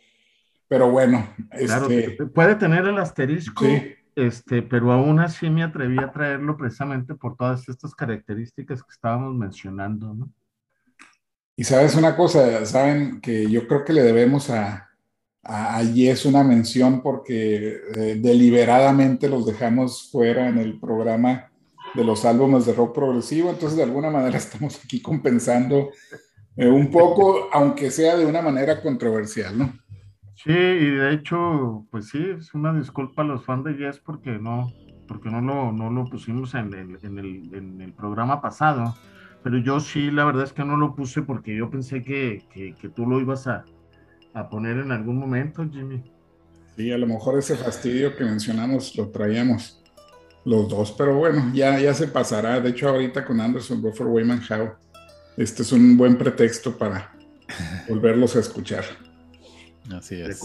pero 0.68 0.90
bueno. 0.90 1.28
Claro, 1.50 1.88
este 1.90 2.26
puede 2.26 2.54
tener 2.56 2.86
el 2.86 2.98
asterisco, 2.98 3.64
sí. 3.64 3.94
este, 4.14 4.62
pero 4.62 4.92
aún 4.92 5.20
así 5.20 5.48
me 5.50 5.62
atreví 5.62 5.98
a 5.98 6.12
traerlo 6.12 6.56
precisamente 6.56 7.14
por 7.14 7.36
todas 7.36 7.68
estas 7.68 7.94
características 7.94 8.82
que 8.82 8.92
estábamos 8.92 9.34
mencionando, 9.34 10.14
¿no? 10.14 10.30
Y 11.58 11.64
sabes 11.64 11.94
una 11.94 12.14
cosa, 12.16 12.66
saben 12.66 13.20
que 13.20 13.50
yo 13.50 13.66
creo 13.66 13.82
que 13.82 13.94
le 13.94 14.02
debemos 14.02 14.50
a, 14.50 14.90
a, 15.42 15.82
Yes 15.82 16.26
una 16.26 16.44
mención 16.44 17.00
porque 17.00 17.80
eh, 17.94 18.18
deliberadamente 18.20 19.26
los 19.28 19.46
dejamos 19.46 20.10
fuera 20.10 20.48
en 20.48 20.58
el 20.58 20.78
programa 20.78 21.50
de 21.94 22.04
los 22.04 22.26
álbumes 22.26 22.66
de 22.66 22.74
rock 22.74 22.94
progresivo, 22.94 23.48
entonces 23.48 23.76
de 23.78 23.84
alguna 23.84 24.10
manera 24.10 24.36
estamos 24.38 24.78
aquí 24.84 25.00
compensando 25.00 25.90
eh, 26.56 26.68
un 26.68 26.90
poco, 26.90 27.48
aunque 27.52 27.90
sea 27.90 28.16
de 28.16 28.26
una 28.26 28.42
manera 28.42 28.82
controversial, 28.82 29.56
¿no? 29.56 29.72
Sí, 30.36 30.52
y 30.52 30.90
de 30.90 31.14
hecho, 31.14 31.86
pues 31.90 32.10
sí, 32.10 32.22
es 32.38 32.52
una 32.52 32.72
disculpa 32.74 33.22
a 33.22 33.24
los 33.24 33.44
fans 33.44 33.64
de 33.64 33.76
Yes 33.76 33.98
porque 33.98 34.38
no, 34.38 34.70
porque 35.08 35.30
no 35.30 35.40
lo, 35.40 35.72
no 35.72 35.90
lo 35.90 36.04
pusimos 36.04 36.54
en 36.54 36.74
el, 36.74 36.98
en, 37.02 37.18
el, 37.18 37.54
en 37.54 37.80
el, 37.80 37.92
programa 37.94 38.42
pasado, 38.42 38.94
pero 39.42 39.56
yo 39.58 39.80
sí, 39.80 40.10
la 40.10 40.26
verdad 40.26 40.44
es 40.44 40.52
que 40.52 40.62
no 40.62 40.76
lo 40.76 40.94
puse 40.94 41.22
porque 41.22 41.56
yo 41.56 41.70
pensé 41.70 42.04
que, 42.04 42.44
que, 42.52 42.88
tú 42.90 43.06
lo 43.06 43.18
ibas 43.18 43.46
a, 43.46 43.64
a, 44.34 44.50
poner 44.50 44.76
en 44.76 44.92
algún 44.92 45.16
momento, 45.16 45.66
Jimmy. 45.70 46.04
Sí, 46.76 46.92
a 46.92 46.98
lo 46.98 47.06
mejor 47.06 47.38
ese 47.38 47.56
fastidio 47.56 48.14
que 48.14 48.24
mencionamos 48.24 48.94
lo 48.94 49.08
traíamos 49.08 49.82
los 50.44 50.68
dos, 50.68 50.92
pero 50.92 51.16
bueno, 51.16 51.50
ya, 51.54 51.80
ya 51.80 51.94
se 51.94 52.08
pasará. 52.08 52.60
De 52.60 52.70
hecho, 52.70 52.90
ahorita 52.90 53.24
con 53.24 53.40
Anderson, 53.40 53.80
Buffer, 53.80 54.06
Wayman, 54.06 54.42
Howe, 54.50 54.74
este 55.38 55.62
es 55.62 55.72
un 55.72 55.96
buen 55.96 56.18
pretexto 56.18 56.76
para 56.76 57.16
volverlos 57.88 58.36
a 58.36 58.40
escuchar. 58.40 58.84
Así 59.92 60.20
es. 60.20 60.28
De 60.28 60.38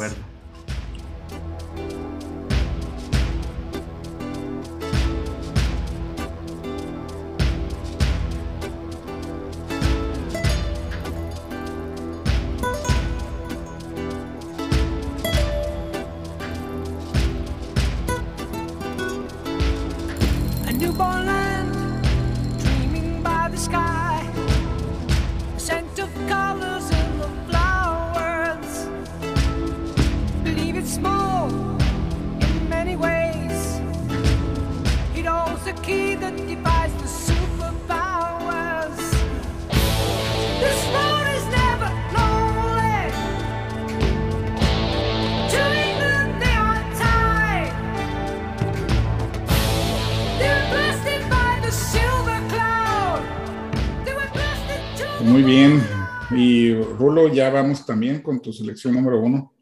con 58.22 58.42
tu 58.42 58.54
selección 58.54 58.94
número 58.94 59.20
uno. 59.20 59.54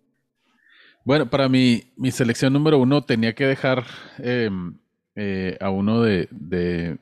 Bueno, 1.06 1.30
para 1.30 1.50
mi, 1.50 1.92
mi 1.96 2.12
selección 2.12 2.54
número 2.54 2.78
uno 2.78 3.04
tenía 3.04 3.34
que 3.34 3.46
dejar 3.46 3.86
em, 4.20 4.78
eh, 5.16 5.58
a 5.60 5.70
uno 5.70 6.02
de, 6.02 6.28
de, 6.32 7.00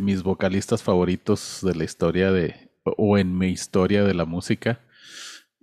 mis 0.00 0.22
vocalistas 0.22 0.82
favoritos 0.82 1.60
de 1.62 1.74
la 1.74 1.84
historia 1.84 2.32
de, 2.32 2.70
o 2.84 3.16
en 3.18 3.36
mi 3.36 3.48
historia 3.48 4.04
de 4.04 4.14
la 4.14 4.24
música. 4.24 4.80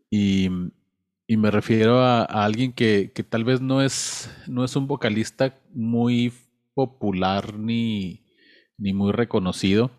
Y, 0.09 0.49
y 1.27 1.37
me 1.37 1.51
refiero 1.51 1.99
a, 1.99 2.23
alguien 2.23 2.73
que, 2.73 3.11
que, 3.13 3.23
tal 3.23 3.43
vez 3.43 3.59
no 3.59 3.81
es, 3.81 4.29
no 4.47 4.63
es 4.63 4.75
un 4.75 4.87
vocalista 4.87 5.55
muy 5.73 6.31
popular 6.73 7.57
ni, 7.57 8.23
ni 8.77 8.93
muy 8.93 9.11
reconocido. 9.11 9.91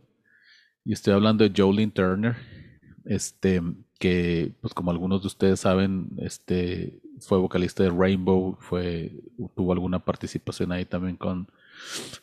Y 0.85 0.93
estoy 0.93 1.15
hablando 1.15 1.49
de 1.49 1.53
Jolene 1.55 1.93
Turner. 1.93 2.37
Este, 3.05 3.61
que, 4.03 4.53
pues 4.61 4.75
como 4.75 4.91
algunos 4.91 5.21
de 5.21 5.29
ustedes 5.29 5.61
saben, 5.61 6.09
este 6.19 7.01
fue 7.21 7.39
vocalista 7.39 7.85
de 7.85 7.91
Rainbow, 7.91 8.57
fue, 8.59 9.13
tuvo 9.55 9.73
alguna 9.73 10.05
participación 10.05 10.73
ahí 10.73 10.85
también 10.85 11.17
con, 11.17 11.49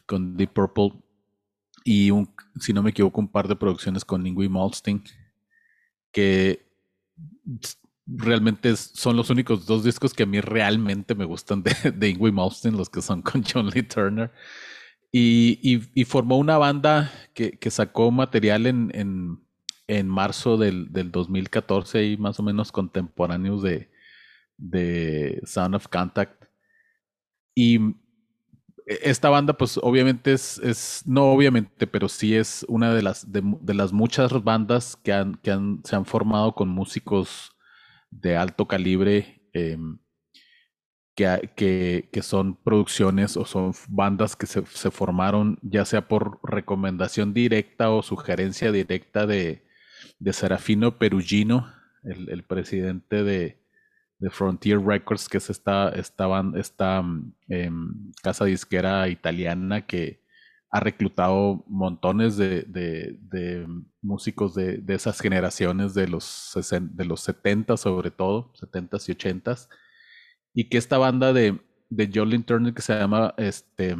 con 0.05 0.35
Deep 0.35 0.51
Purple 0.51 0.91
y 1.85 2.11
un, 2.11 2.29
si 2.59 2.73
no 2.73 2.83
me 2.83 2.89
equivoco, 2.89 3.21
un 3.21 3.29
par 3.29 3.47
de 3.47 3.55
producciones 3.55 4.03
con 4.03 4.27
Ingui 4.27 4.49
Malmsteen, 4.49 5.01
que 6.11 6.65
realmente 8.05 8.75
son 8.75 9.15
los 9.15 9.29
únicos 9.29 9.65
dos 9.65 9.85
discos 9.85 10.13
que 10.13 10.23
a 10.23 10.25
mí 10.25 10.41
realmente 10.41 11.15
me 11.15 11.23
gustan 11.23 11.63
de, 11.63 11.73
de 11.95 12.09
Ingui 12.09 12.33
los 12.73 12.89
que 12.89 13.01
son 13.01 13.21
con 13.21 13.41
John 13.41 13.69
Lee 13.69 13.83
Turner. 13.83 14.33
Y, 15.13 15.79
formó 16.03 16.37
una 16.39 16.57
banda 16.57 17.09
que, 17.33 17.71
sacó 17.71 18.11
material 18.11 18.67
en 18.67 19.39
en 19.89 20.07
marzo 20.07 20.55
del, 20.55 20.93
del 20.93 21.11
2014 21.11 22.05
y 22.05 22.17
más 22.17 22.39
o 22.39 22.43
menos 22.43 22.71
contemporáneos 22.71 23.63
de, 23.63 23.89
de 24.55 25.41
Sound 25.45 25.73
of 25.75 25.87
Contact. 25.87 26.45
Y 27.55 27.79
esta 28.85 29.29
banda, 29.29 29.53
pues 29.53 29.79
obviamente 29.81 30.31
es, 30.31 30.59
es, 30.59 31.01
no 31.07 31.31
obviamente, 31.31 31.87
pero 31.87 32.07
sí 32.07 32.35
es 32.35 32.63
una 32.69 32.93
de 32.93 33.01
las, 33.01 33.31
de, 33.31 33.73
las 33.73 33.91
muchas 33.91 34.31
bandas 34.43 34.95
que, 34.95 35.11
han, 35.11 35.35
que 35.37 35.49
han, 35.51 35.81
se 35.83 35.95
han 35.95 36.05
formado 36.05 36.53
con 36.53 36.69
músicos 36.69 37.51
de 38.11 38.37
alto 38.37 38.67
calibre, 38.67 39.41
em, 39.53 39.97
que, 41.15 41.51
que, 41.55 42.09
que, 42.13 42.21
son 42.21 42.55
producciones 42.55 43.37
o 43.37 43.45
son 43.45 43.73
bandas 43.89 44.35
que 44.35 44.45
se, 44.45 44.63
se, 44.67 44.91
formaron 44.91 45.57
ya 45.63 45.83
sea 45.83 46.07
por 46.07 46.39
recomendación 46.43 47.33
directa 47.33 47.89
o 47.89 48.03
sugerencia 48.03 48.71
directa 48.71 49.25
de, 49.27 49.67
de 50.19 50.33
Serafino 50.33 50.97
Perugino, 50.97 51.71
el, 52.03 52.43
presidente 52.43 53.23
de, 53.23 53.59
Frontier 54.31 54.79
Records, 54.81 55.29
que 55.29 55.37
es 55.37 55.49
esta, 55.49 55.89
esta, 55.89 56.27
esta 56.55 57.03
em, 57.47 58.11
casa 58.21 58.45
disquera 58.45 59.07
italiana 59.07 59.85
que 59.85 60.21
ha 60.71 60.79
reclutado 60.79 61.63
montones 61.67 62.37
de, 62.37 63.67
músicos 64.01 64.53
de, 64.55 64.83
esas 64.89 65.19
generaciones 65.19 65.93
de 65.93 66.07
los, 66.07 66.53
de 66.71 67.05
los 67.05 67.21
70 67.21 67.77
sobre 67.77 68.11
todo, 68.11 68.53
70s 68.53 69.09
y 69.09 69.13
80s, 69.13 69.69
y 70.53 70.69
que 70.69 70.77
esta 70.77 70.97
banda 70.97 71.33
de, 71.33 71.59
de 71.89 72.11
Jolene 72.13 72.43
Turner 72.43 72.73
que 72.73 72.81
se 72.81 72.93
llama 72.93 73.33
este, 73.37 73.95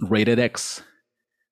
Rated 0.00 0.38
X, 0.38 0.84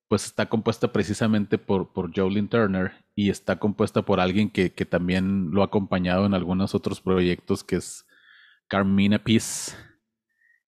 pues 0.09 0.25
está 0.25 0.49
compuesta 0.49 0.93
precisamente 0.93 1.59
por, 1.59 1.93
por 1.93 2.13
Jolene 2.15 2.49
Turner 2.49 3.02
y 3.15 3.31
está 3.31 3.59
compuesta 3.59 4.03
por 4.03 4.21
alguien 4.21 4.51
que, 4.51 4.71
también 4.71 5.51
lo 5.51 5.63
ha 5.63 5.67
acompañado 5.67 6.27
en 6.27 6.35
algunos 6.35 6.75
otros 6.75 7.01
proyectos, 7.01 7.63
que 7.63 7.77
es 7.77 8.07
Carmina 8.69 9.23
Peace, 9.23 9.73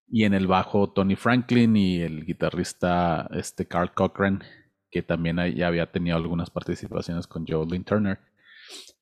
y 0.07 0.23
en 0.23 0.33
el 0.33 0.47
bajo 0.47 0.91
Tony 0.91 1.15
Franklin 1.15 1.75
y 1.75 2.01
el 2.01 2.25
guitarrista 2.25 3.27
este 3.33 3.67
Carl 3.67 3.93
Cochran, 3.93 4.43
que 4.91 5.01
también 5.01 5.37
ya 5.55 5.67
había 5.67 5.91
tenido 5.91 6.15
algunas 6.15 6.49
participaciones 6.51 7.25
con 7.25 7.45
Jolene 7.47 7.83
Turner. 7.83 8.19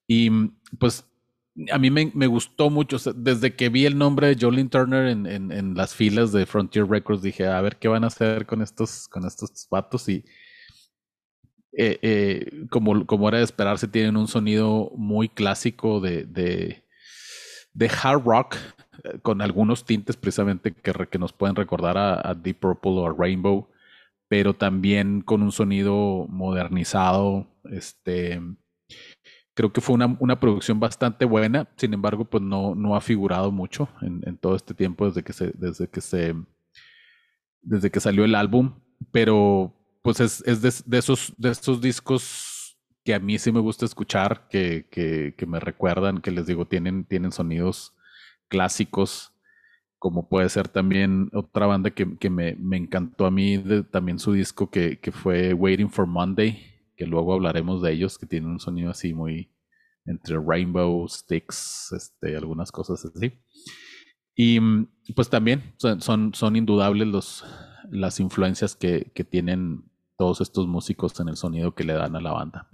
Y 0.07 0.29
pues 0.79 1.05
a 1.71 1.77
mí 1.77 1.91
me, 1.91 2.27
gustó 2.27 2.69
mucho, 2.69 2.97
desde 3.13 3.55
que 3.55 3.69
vi 3.69 3.85
el 3.85 3.97
nombre 3.97 4.27
de 4.27 4.37
Jolene 4.39 4.69
Turner 4.69 5.07
en, 5.07 5.27
en, 5.27 5.75
las 5.75 5.93
filas 5.93 6.31
de 6.31 6.45
Frontier 6.45 6.87
Records, 6.87 7.21
dije, 7.21 7.45
a 7.45 7.61
ver 7.61 7.77
qué 7.77 7.89
van 7.89 8.05
a 8.05 8.07
hacer 8.07 8.45
con 8.45 8.61
estos, 8.61 9.07
con 9.07 9.25
estos 9.25 9.67
vatos. 9.69 10.09
Y 10.09 10.25
eh, 11.75 11.99
eh, 12.01 12.65
como, 12.69 13.05
como 13.05 13.27
era 13.27 13.39
de 13.39 13.43
esperarse, 13.43 13.87
tienen 13.87 14.17
un 14.17 14.27
sonido 14.27 14.91
muy 14.95 15.27
clásico 15.29 15.99
de, 15.99 16.25
de, 16.25 17.89
hard 17.89 18.23
rock, 18.23 18.55
eh, 19.03 19.19
con 19.21 19.41
algunos 19.41 19.85
tintes 19.85 20.15
precisamente 20.15 20.71
que, 20.71 20.93
que 21.09 21.19
nos 21.19 21.33
pueden 21.33 21.55
recordar 21.55 21.97
a, 21.97 22.29
a, 22.29 22.35
Deep 22.35 22.59
Purple 22.59 22.91
o 22.91 23.07
a 23.07 23.15
Rainbow, 23.17 23.69
pero 24.27 24.53
también 24.53 25.21
con 25.21 25.41
un 25.41 25.51
sonido 25.51 26.27
modernizado, 26.29 27.47
este 27.71 28.39
Creo 29.55 29.71
que 29.71 29.81
fue 29.81 29.93
una, 29.93 30.17
una, 30.19 30.39
producción 30.39 30.79
bastante 30.79 31.25
buena, 31.25 31.69
sin 31.77 31.93
embargo, 31.93 32.25
pues 32.25 32.41
no, 32.41 32.73
no 32.73 32.95
ha 32.95 33.01
figurado 33.01 33.51
mucho 33.51 33.87
en, 34.01 34.21
en, 34.25 34.35
todo 34.35 34.55
este 34.55 34.73
tiempo 34.73 35.05
desde 35.05 35.21
que 35.23 35.31
se, 35.31 35.51
desde 35.53 35.87
que 35.87 36.01
se, 36.01 36.33
desde 37.61 37.91
que 37.91 37.99
salió 37.99 38.25
el 38.25 38.33
álbum, 38.33 38.73
pero 39.11 39.75
pues 40.03 40.19
es, 40.19 40.43
es 40.45 40.61
de, 40.61 40.97
esos, 40.97 41.33
de 41.37 41.49
esos 41.49 41.81
discos 41.81 42.77
que 43.03 43.15
a 43.15 43.19
mí 43.19 43.39
sí 43.39 43.51
me 43.51 43.61
gusta 43.61 43.85
escuchar, 43.85 44.47
que, 44.49 44.87
que, 44.91 45.45
me 45.45 45.59
recuerdan, 45.59 46.21
que 46.21 46.31
les 46.31 46.45
digo, 46.45 46.67
tienen, 46.67 47.05
tienen 47.05 47.31
sonidos 47.31 47.95
clásicos, 48.49 49.33
como 49.97 50.27
puede 50.27 50.49
ser 50.49 50.67
también 50.67 51.29
otra 51.33 51.67
banda 51.67 51.91
que, 51.91 52.17
que 52.17 52.29
me, 52.29 52.55
me, 52.55 52.77
encantó 52.77 53.25
a 53.25 53.31
mí, 53.31 53.63
también 53.91 54.19
su 54.19 54.33
disco 54.33 54.69
que, 54.69 54.99
que 54.99 55.13
fue 55.13 55.53
Waiting 55.53 55.89
for 55.89 56.05
Monday, 56.05 56.61
que 56.97 57.07
luego 57.07 57.33
hablaremos 57.33 57.81
de 57.81 57.93
ellos, 57.93 58.17
que 58.17 58.25
tienen 58.25 58.51
un 58.51 58.59
sonido 58.59 58.91
así 58.91 59.13
muy 59.13 59.49
entre 60.05 60.37
rainbow, 60.37 61.07
sticks, 61.07 61.93
este, 61.93 62.35
algunas 62.35 62.73
cosas 62.73 63.05
así. 63.05 63.31
Y 64.35 64.59
mm, 64.59 64.87
pues 65.15 65.29
también 65.29 65.75
son, 65.77 66.33
son 66.33 66.55
indudables 66.57 67.07
los, 67.07 67.45
las 67.89 68.19
influencias 68.19 68.75
que, 68.75 69.11
que 69.15 69.23
tienen 69.23 69.92
todos 70.23 70.39
estos 70.39 70.67
músicos 70.67 71.19
en 71.19 71.27
el 71.27 71.35
sonido 71.35 71.75
que 71.75 71.83
le 71.83 71.91
dan 71.91 72.15
a 72.15 72.21
la 72.21 72.31
banda 72.31 72.67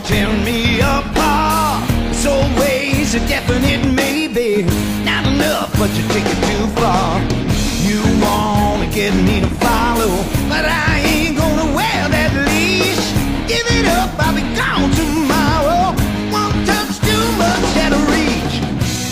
tearing 0.00 0.44
me 0.44 0.80
apart. 0.80 1.88
So 2.12 2.32
ways 2.58 3.14
a 3.14 3.20
definite 3.28 3.84
maybe. 3.92 4.64
Not 5.04 5.26
enough, 5.26 5.72
but 5.78 5.90
you 5.96 6.02
take 6.08 6.26
it 6.26 6.40
too 6.50 6.66
far. 6.80 7.20
You 7.86 8.02
wanna 8.20 8.90
get 8.92 9.14
me 9.14 9.40
to 9.40 9.50
follow, 9.62 10.10
but 10.48 10.64
I 10.64 11.00
ain't 11.06 11.38
gonna 11.38 11.68
wear 11.74 12.08
that 12.08 12.32
leash. 12.48 13.06
Give 13.46 13.66
it 13.78 13.86
up, 13.86 14.10
I'll 14.18 14.34
be 14.34 14.42
gone 14.58 14.90
tomorrow. 14.92 15.94
One 16.32 16.64
touch 16.66 16.98
too 17.00 17.26
much 17.38 17.76
out 17.84 17.92
of 17.92 18.02
reach. 18.10 18.54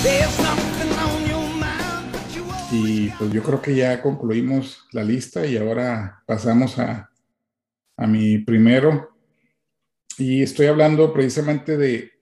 There's 0.03 0.37
nothing 0.41 0.93
on 1.07 1.27
your 1.31 1.47
mind, 1.57 2.13
but 2.13 2.25
you 2.35 2.45
Y 2.73 3.13
pues 3.17 3.33
yo 3.33 3.43
creo 3.43 3.63
que 3.63 3.75
ya 3.77 4.03
concluimos 4.03 4.85
la 4.93 5.05
lista 5.05 5.47
y 5.47 5.57
ahora 5.57 6.23
pasamos 6.27 6.79
a, 6.79 7.11
a 7.97 8.07
mi 8.07 8.39
primero. 8.39 9.14
Y 10.19 10.43
estoy 10.43 10.67
hablando 10.67 11.13
precisamente 11.13 11.77
de 11.77 12.13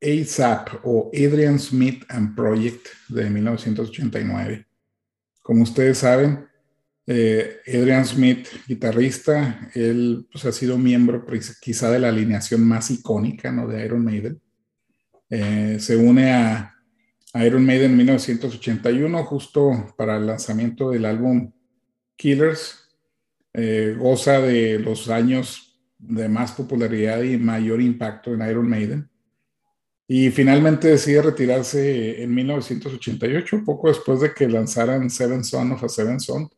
ASAP 0.00 0.80
o 0.84 1.10
Adrian 1.12 1.58
Smith 1.58 2.04
and 2.08 2.34
Project 2.34 2.86
de 3.08 3.30
1989. 3.30 4.66
Como 5.42 5.62
ustedes 5.62 5.98
saben, 5.98 6.46
eh, 7.06 7.58
Adrian 7.66 8.06
Smith, 8.06 8.48
guitarrista, 8.66 9.70
él 9.74 10.26
pues, 10.32 10.44
ha 10.46 10.52
sido 10.52 10.78
miembro 10.78 11.26
quizá 11.60 11.90
de 11.90 11.98
la 11.98 12.08
alineación 12.08 12.66
más 12.66 12.90
icónica 12.90 13.52
¿no? 13.52 13.66
de 13.66 13.84
Iron 13.84 14.04
Maiden. 14.04 14.40
Eh, 15.28 15.78
se 15.80 15.96
une 15.96 16.32
a, 16.32 16.74
a 17.32 17.46
Iron 17.46 17.64
Maiden 17.64 17.92
en 17.92 17.96
1981, 17.98 19.24
justo 19.24 19.94
para 19.96 20.16
el 20.16 20.26
lanzamiento 20.26 20.90
del 20.90 21.04
álbum 21.04 21.52
Killers. 22.16 22.80
Eh, 23.52 23.94
goza 23.98 24.40
de 24.40 24.78
los 24.80 25.08
años 25.08 25.73
de 26.08 26.28
más 26.28 26.52
popularidad 26.52 27.22
y 27.22 27.36
mayor 27.36 27.80
impacto 27.80 28.34
en 28.34 28.48
Iron 28.48 28.68
Maiden. 28.68 29.08
Y 30.06 30.30
finalmente 30.30 30.88
decide 30.88 31.22
retirarse 31.22 32.22
en 32.22 32.34
1988, 32.34 33.62
poco 33.64 33.88
después 33.88 34.20
de 34.20 34.34
que 34.34 34.48
lanzaran 34.48 35.08
Seven 35.08 35.42
Son 35.42 35.72
of 35.72 35.82
a 35.82 35.88
Seven 35.88 36.20
Son. 36.20 36.48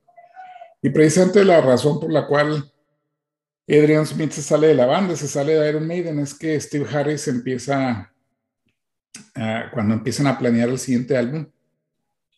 Y 0.82 0.90
precisamente 0.90 1.44
la 1.44 1.60
razón 1.60 2.00
por 2.00 2.12
la 2.12 2.26
cual 2.26 2.70
Adrian 3.68 4.06
Smith 4.06 4.32
se 4.32 4.42
sale 4.42 4.68
de 4.68 4.74
la 4.74 4.86
banda, 4.86 5.16
se 5.16 5.28
sale 5.28 5.54
de 5.54 5.68
Iron 5.68 5.86
Maiden, 5.86 6.18
es 6.18 6.34
que 6.34 6.60
Steve 6.60 6.86
Harris 6.92 7.28
empieza, 7.28 8.12
a, 9.34 9.70
cuando 9.72 9.94
empiezan 9.94 10.26
a 10.26 10.38
planear 10.38 10.68
el 10.68 10.78
siguiente 10.78 11.16
álbum, 11.16 11.46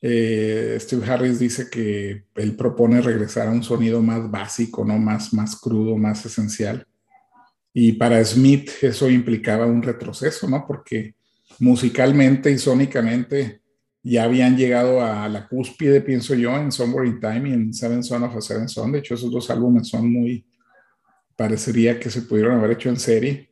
eh, 0.00 0.78
Steve 0.80 1.10
Harris 1.10 1.38
dice 1.38 1.68
que 1.68 2.24
él 2.36 2.56
propone 2.56 3.00
regresar 3.00 3.48
a 3.48 3.50
un 3.50 3.62
sonido 3.62 4.00
más 4.00 4.30
básico, 4.30 4.84
¿no? 4.84 4.98
más, 4.98 5.32
más 5.34 5.56
crudo, 5.56 5.96
más 5.96 6.24
esencial. 6.24 6.86
Y 7.80 7.92
para 7.92 8.24
Smith 8.24 8.72
eso 8.82 9.08
implicaba 9.08 9.64
un 9.64 9.80
retroceso, 9.80 10.48
¿no? 10.48 10.66
Porque 10.66 11.14
musicalmente 11.60 12.50
y 12.50 12.58
sónicamente 12.58 13.62
ya 14.02 14.24
habían 14.24 14.56
llegado 14.56 15.00
a 15.00 15.28
la 15.28 15.46
cúspide, 15.46 16.00
pienso 16.00 16.34
yo, 16.34 16.56
en 16.56 16.72
Somewhere 16.72 17.08
in 17.08 17.20
Time 17.20 17.48
y 17.48 17.52
en 17.52 17.72
Seven 17.72 18.02
Son 18.02 18.24
of 18.24 18.34
a 18.34 18.40
Seven 18.40 18.68
Son. 18.68 18.90
De 18.90 18.98
hecho, 18.98 19.14
esos 19.14 19.30
dos 19.30 19.48
álbumes 19.50 19.86
son 19.86 20.12
muy, 20.12 20.44
parecería 21.36 22.00
que 22.00 22.10
se 22.10 22.22
pudieron 22.22 22.58
haber 22.58 22.72
hecho 22.72 22.88
en 22.88 22.96
serie. 22.96 23.48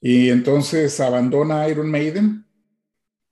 Y 0.00 0.30
entonces 0.30 0.98
abandona 1.00 1.68
Iron 1.68 1.90
Maiden 1.90 2.46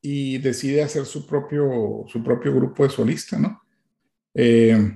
y 0.03 0.37
decide 0.37 0.83
hacer 0.83 1.07
su 1.07 1.27
propio, 1.27 2.05
su 2.07 2.23
propio 2.23 2.55
grupo 2.55 2.83
de 2.83 2.91
solista, 2.91 3.39
¿no? 3.39 3.63
Este, 4.35 4.93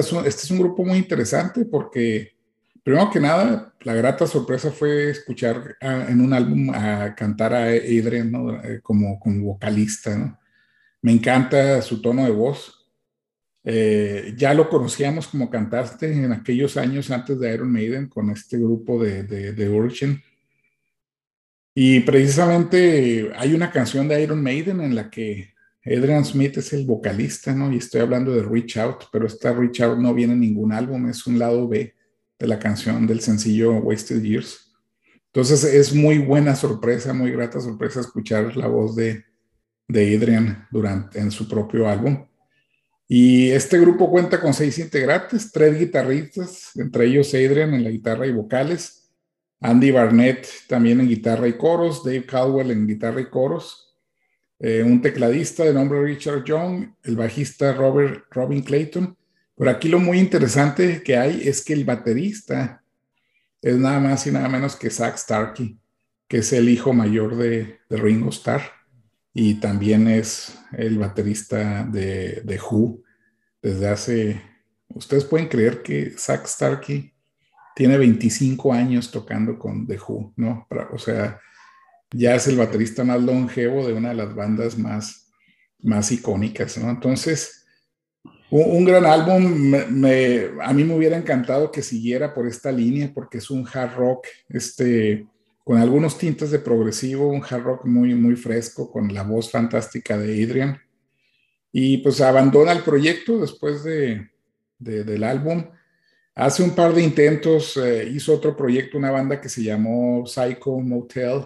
es 0.00 0.12
un, 0.12 0.24
este 0.24 0.44
es 0.44 0.50
un 0.50 0.60
grupo 0.60 0.82
muy 0.82 0.96
interesante 0.96 1.66
porque 1.66 2.39
primero 2.82 3.10
que 3.10 3.20
nada, 3.20 3.74
la 3.80 3.94
grata 3.94 4.26
sorpresa 4.26 4.70
fue 4.70 5.10
escuchar 5.10 5.76
a, 5.80 6.10
en 6.10 6.20
un 6.20 6.32
álbum 6.32 6.70
a 6.74 7.14
cantar 7.14 7.54
a 7.54 7.64
Adrian 7.64 8.30
¿no? 8.30 8.60
como, 8.82 9.18
como 9.18 9.44
vocalista. 9.52 10.16
¿no? 10.16 10.38
Me 11.02 11.12
encanta 11.12 11.80
su 11.82 12.00
tono 12.00 12.24
de 12.24 12.30
voz. 12.30 12.76
Eh, 13.62 14.34
ya 14.36 14.54
lo 14.54 14.68
conocíamos 14.68 15.28
como 15.28 15.50
cantante 15.50 16.10
en 16.10 16.32
aquellos 16.32 16.76
años 16.76 17.10
antes 17.10 17.38
de 17.38 17.52
Iron 17.52 17.70
Maiden 17.70 18.08
con 18.08 18.30
este 18.30 18.56
grupo 18.56 19.02
de, 19.02 19.22
de, 19.24 19.52
de 19.52 19.68
Origin. 19.68 20.22
Y 21.74 22.00
precisamente 22.00 23.30
hay 23.36 23.54
una 23.54 23.70
canción 23.70 24.08
de 24.08 24.22
Iron 24.22 24.42
Maiden 24.42 24.80
en 24.80 24.94
la 24.94 25.10
que 25.10 25.54
Adrian 25.84 26.24
Smith 26.24 26.58
es 26.58 26.72
el 26.72 26.84
vocalista, 26.84 27.54
¿no? 27.54 27.72
Y 27.72 27.78
estoy 27.78 28.00
hablando 28.00 28.34
de 28.34 28.42
Reach 28.42 28.76
Out, 28.76 29.04
pero 29.12 29.26
esta 29.26 29.52
Reach 29.52 29.80
Out 29.80 29.98
no 29.98 30.12
viene 30.12 30.34
en 30.34 30.40
ningún 30.40 30.72
álbum, 30.72 31.08
es 31.08 31.26
un 31.26 31.38
lado 31.38 31.68
B 31.68 31.94
de 32.40 32.48
la 32.48 32.58
canción 32.58 33.06
del 33.06 33.20
sencillo 33.20 33.74
Wasted 33.74 34.22
Years. 34.22 34.72
Entonces 35.26 35.62
es 35.62 35.94
muy 35.94 36.18
buena 36.18 36.56
sorpresa, 36.56 37.12
muy 37.12 37.30
grata 37.30 37.60
sorpresa 37.60 38.00
escuchar 38.00 38.56
la 38.56 38.66
voz 38.66 38.96
de, 38.96 39.24
de 39.86 40.16
Adrian 40.16 40.66
durante, 40.72 41.20
en 41.20 41.30
su 41.30 41.46
propio 41.46 41.88
álbum. 41.88 42.26
Y 43.06 43.50
este 43.50 43.78
grupo 43.78 44.10
cuenta 44.10 44.40
con 44.40 44.54
seis 44.54 44.78
integrantes, 44.78 45.52
tres 45.52 45.78
guitarristas, 45.78 46.70
entre 46.76 47.06
ellos 47.06 47.34
Adrian 47.34 47.74
en 47.74 47.84
la 47.84 47.90
guitarra 47.90 48.26
y 48.26 48.32
vocales, 48.32 49.12
Andy 49.60 49.90
Barnett 49.90 50.48
también 50.68 51.00
en 51.00 51.08
guitarra 51.08 51.46
y 51.46 51.52
coros, 51.58 52.02
Dave 52.02 52.24
Caldwell 52.24 52.70
en 52.70 52.86
guitarra 52.86 53.20
y 53.20 53.28
coros, 53.28 53.98
eh, 54.58 54.82
un 54.82 55.02
tecladista 55.02 55.64
de 55.64 55.74
nombre 55.74 56.02
Richard 56.02 56.44
Young, 56.44 56.94
el 57.02 57.16
bajista 57.16 57.72
Robert, 57.72 58.24
Robin 58.30 58.62
Clayton. 58.62 59.16
Pero 59.60 59.72
aquí 59.72 59.90
lo 59.90 59.98
muy 59.98 60.18
interesante 60.18 61.02
que 61.02 61.18
hay 61.18 61.46
es 61.46 61.62
que 61.62 61.74
el 61.74 61.84
baterista 61.84 62.82
es 63.60 63.76
nada 63.76 64.00
más 64.00 64.26
y 64.26 64.30
nada 64.30 64.48
menos 64.48 64.74
que 64.74 64.88
Zach 64.88 65.18
Starkey, 65.18 65.78
que 66.26 66.38
es 66.38 66.54
el 66.54 66.70
hijo 66.70 66.94
mayor 66.94 67.36
de, 67.36 67.80
de 67.90 67.96
Ringo 67.98 68.30
Starr 68.30 68.62
y 69.34 69.60
también 69.60 70.08
es 70.08 70.58
el 70.72 70.98
baterista 70.98 71.84
de, 71.84 72.40
de 72.42 72.58
Who 72.58 73.02
desde 73.60 73.88
hace, 73.88 74.42
ustedes 74.88 75.26
pueden 75.26 75.48
creer 75.48 75.82
que 75.82 76.14
Zach 76.16 76.46
Starkey 76.46 77.12
tiene 77.76 77.98
25 77.98 78.72
años 78.72 79.10
tocando 79.10 79.58
con 79.58 79.86
The 79.86 79.98
Who, 79.98 80.32
¿no? 80.36 80.66
O 80.90 80.98
sea, 80.98 81.38
ya 82.10 82.34
es 82.34 82.46
el 82.46 82.56
baterista 82.56 83.04
más 83.04 83.20
longevo 83.20 83.86
de 83.86 83.92
una 83.92 84.08
de 84.08 84.14
las 84.14 84.34
bandas 84.34 84.78
más, 84.78 85.30
más 85.80 86.10
icónicas, 86.12 86.78
¿no? 86.78 86.88
Entonces, 86.88 87.59
un, 88.50 88.84
gran 88.84 89.06
álbum, 89.06 89.42
me, 89.90 90.50
a 90.62 90.72
mí 90.72 90.84
me 90.84 90.94
hubiera 90.94 91.16
encantado 91.16 91.70
que 91.70 91.82
siguiera 91.82 92.34
por 92.34 92.46
esta 92.46 92.72
línea 92.72 93.10
porque 93.14 93.38
es 93.38 93.50
un 93.50 93.66
hard 93.72 93.94
rock, 93.94 94.26
este, 94.48 95.26
con 95.64 95.78
algunos 95.78 96.18
tintes 96.18 96.50
de 96.50 96.58
progresivo, 96.58 97.28
un 97.28 97.42
hard 97.48 97.62
rock 97.62 97.84
muy, 97.86 98.14
muy 98.14 98.36
fresco, 98.36 98.90
con 98.90 99.12
la 99.14 99.22
voz 99.22 99.50
fantástica 99.50 100.18
de 100.18 100.44
Adrian. 100.44 100.78
Y 101.72 101.98
pues 101.98 102.20
abandona 102.20 102.72
el 102.72 102.82
proyecto 102.82 103.38
después 103.38 103.84
de, 103.84 104.30
de, 104.78 105.04
del 105.04 105.22
álbum. 105.22 105.64
Hace 106.34 106.62
un 106.62 106.74
par 106.74 106.94
de 106.94 107.02
intentos, 107.02 107.76
eh, 107.76 108.08
hizo 108.12 108.34
otro 108.34 108.56
proyecto, 108.56 108.98
una 108.98 109.10
banda 109.10 109.40
que 109.40 109.48
se 109.48 109.62
llamó 109.62 110.26
Psycho 110.26 110.80
Motel 110.80 111.42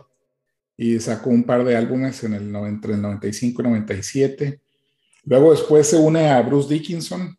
y 0.76 0.98
sacó 1.00 1.30
un 1.30 1.44
par 1.44 1.64
de 1.64 1.76
álbumes 1.76 2.24
en 2.24 2.34
el, 2.34 2.54
entre 2.54 2.94
el 2.94 3.02
95 3.02 3.60
y 3.60 3.64
97. 3.64 4.60
Luego 5.26 5.52
después 5.52 5.86
se 5.86 5.96
une 5.96 6.28
a 6.28 6.40
Bruce 6.42 6.72
Dickinson 6.72 7.36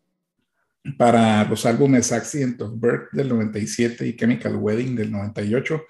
para 0.98 1.44
los 1.46 1.66
álbumes 1.66 2.12
Accident 2.12 2.62
of 2.62 2.74
Birth 2.76 3.12
del 3.12 3.30
97 3.30 4.08
y 4.08 4.16
Chemical 4.16 4.56
Wedding 4.56 4.96
del 4.96 5.12
98. 5.12 5.82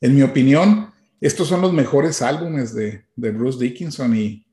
En 0.00 0.14
mi 0.14 0.22
opinión, 0.22 0.90
estos 1.20 1.48
son 1.48 1.60
los 1.60 1.72
mejores 1.72 2.22
álbumes 2.22 2.74
de, 2.74 3.04
de 3.16 3.30
Bruce 3.30 3.58
Dickinson 3.62 4.16
y, 4.16 4.46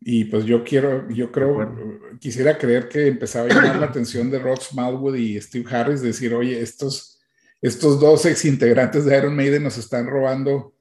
y, 0.00 0.24
pues 0.24 0.44
yo 0.44 0.64
quiero, 0.64 1.08
yo 1.10 1.30
creo, 1.30 1.54
bueno. 1.54 1.76
quisiera 2.18 2.56
creer 2.56 2.88
que 2.88 3.08
empezaba 3.08 3.46
a 3.46 3.48
llamar 3.48 3.76
la 3.76 3.86
atención 3.86 4.30
de 4.30 4.38
Rod 4.38 4.60
Smallwood 4.60 5.16
y 5.16 5.40
Steve 5.40 5.66
Harris, 5.70 6.00
decir, 6.00 6.34
oye, 6.34 6.60
estos, 6.60 7.20
estos 7.60 8.00
dos 8.00 8.24
ex 8.26 8.44
integrantes 8.44 9.04
de 9.04 9.16
Iron 9.16 9.36
Maiden 9.36 9.62
nos 9.64 9.76
están 9.76 10.06
robando 10.06 10.74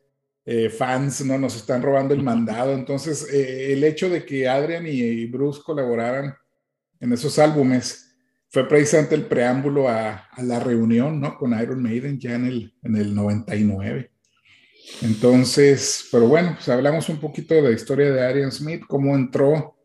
eh, 0.49 0.69
fans, 0.69 1.25
¿no? 1.25 1.37
Nos 1.37 1.57
están 1.57 1.81
robando 1.81 2.13
el 2.13 2.23
mandado. 2.23 2.71
Entonces, 2.73 3.27
eh, 3.33 3.73
el 3.73 3.83
hecho 3.83 4.09
de 4.09 4.25
que 4.25 4.47
Adrian 4.47 4.87
y, 4.87 5.25
Bruce 5.25 5.59
colaboraran 5.61 6.33
en 7.01 7.11
esos 7.11 7.37
álbumes 7.37 8.15
fue 8.47 8.65
precisamente 8.65 9.15
el 9.15 9.25
preámbulo 9.25 9.89
a, 9.89 10.29
a, 10.31 10.43
la 10.43 10.61
reunión, 10.61 11.19
¿no? 11.19 11.37
Con 11.37 11.51
Iron 11.61 11.83
Maiden 11.83 12.17
ya 12.17 12.35
en 12.35 12.45
el, 12.45 12.73
en 12.81 12.95
el 12.95 13.13
99. 13.13 14.09
Entonces, 15.01 16.07
pero 16.13 16.29
bueno, 16.29 16.53
pues 16.55 16.69
hablamos 16.69 17.09
un 17.09 17.19
poquito 17.19 17.53
de 17.53 17.63
la 17.63 17.71
historia 17.71 18.09
de 18.09 18.25
Adrian 18.25 18.53
Smith, 18.53 18.83
cómo 18.87 19.15
entró, 19.15 19.75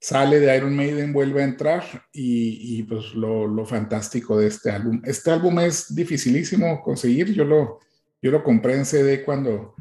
sale 0.00 0.40
de 0.40 0.56
Iron 0.56 0.74
Maiden, 0.74 1.12
vuelve 1.12 1.42
a 1.42 1.44
entrar 1.44 1.84
y, 2.14 2.78
y 2.78 2.82
pues 2.84 3.12
lo, 3.12 3.46
lo, 3.46 3.66
fantástico 3.66 4.38
de 4.38 4.46
este 4.46 4.70
álbum. 4.70 5.02
Este 5.04 5.30
álbum 5.30 5.60
es 5.60 5.94
dificilísimo 5.94 6.80
conseguir, 6.80 7.34
yo 7.34 7.44
lo, 7.44 7.80
yo 8.22 8.30
lo 8.30 8.42
compré 8.42 8.76
en 8.76 8.86
CD 8.86 9.22
cuando 9.22 9.74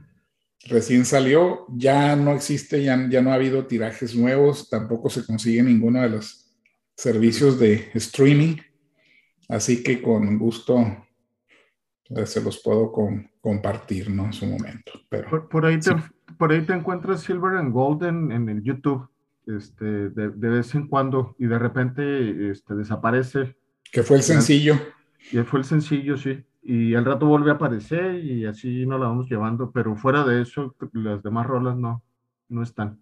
recién 0.67 1.05
salió, 1.05 1.65
ya 1.69 2.15
no 2.15 2.33
existe, 2.33 2.83
ya, 2.83 3.07
ya 3.09 3.21
no 3.21 3.31
ha 3.31 3.35
habido 3.35 3.65
tirajes 3.65 4.15
nuevos, 4.15 4.69
tampoco 4.69 5.09
se 5.09 5.25
consigue 5.25 5.63
ninguno 5.63 6.01
de 6.01 6.09
los 6.09 6.51
servicios 6.95 7.59
de 7.59 7.89
streaming, 7.95 8.57
así 9.49 9.83
que 9.83 10.01
con 10.01 10.37
gusto 10.37 11.07
se 12.25 12.41
los 12.41 12.61
puedo 12.61 12.91
compartir, 13.39 14.09
¿no? 14.09 14.25
En 14.25 14.33
su 14.33 14.45
momento. 14.45 14.91
Pero, 15.09 15.47
por, 15.47 15.65
ahí 15.65 15.79
te, 15.79 15.91
por 16.37 16.51
ahí 16.51 16.61
te 16.61 16.73
encuentras 16.73 17.21
Silver 17.21 17.57
and 17.57 17.73
Golden 17.73 18.31
en 18.31 18.49
el 18.49 18.61
YouTube, 18.63 19.07
este, 19.47 20.09
de, 20.09 20.27
vez 20.29 20.75
en 20.75 20.87
cuando, 20.87 21.35
y 21.39 21.47
de 21.47 21.57
repente 21.57 22.51
este, 22.51 22.75
desaparece. 22.75 23.55
Que 23.91 24.03
fue 24.03 24.17
el 24.17 24.23
sencillo. 24.23 24.75
Y 25.31 25.37
fue 25.39 25.59
el 25.59 25.65
sencillo, 25.65 26.17
sí. 26.17 26.43
Y 26.61 26.93
al 26.95 27.05
rato 27.05 27.25
vuelve 27.25 27.51
a 27.51 27.55
aparecer 27.55 28.23
y 28.23 28.45
así 28.45 28.85
nos 28.85 28.99
la 28.99 29.07
vamos 29.07 29.29
llevando, 29.29 29.71
pero 29.71 29.95
fuera 29.95 30.23
de 30.23 30.41
eso, 30.41 30.75
las 30.93 31.23
demás 31.23 31.47
rolas 31.47 31.75
no, 31.77 32.03
no 32.49 32.63
están. 32.63 33.01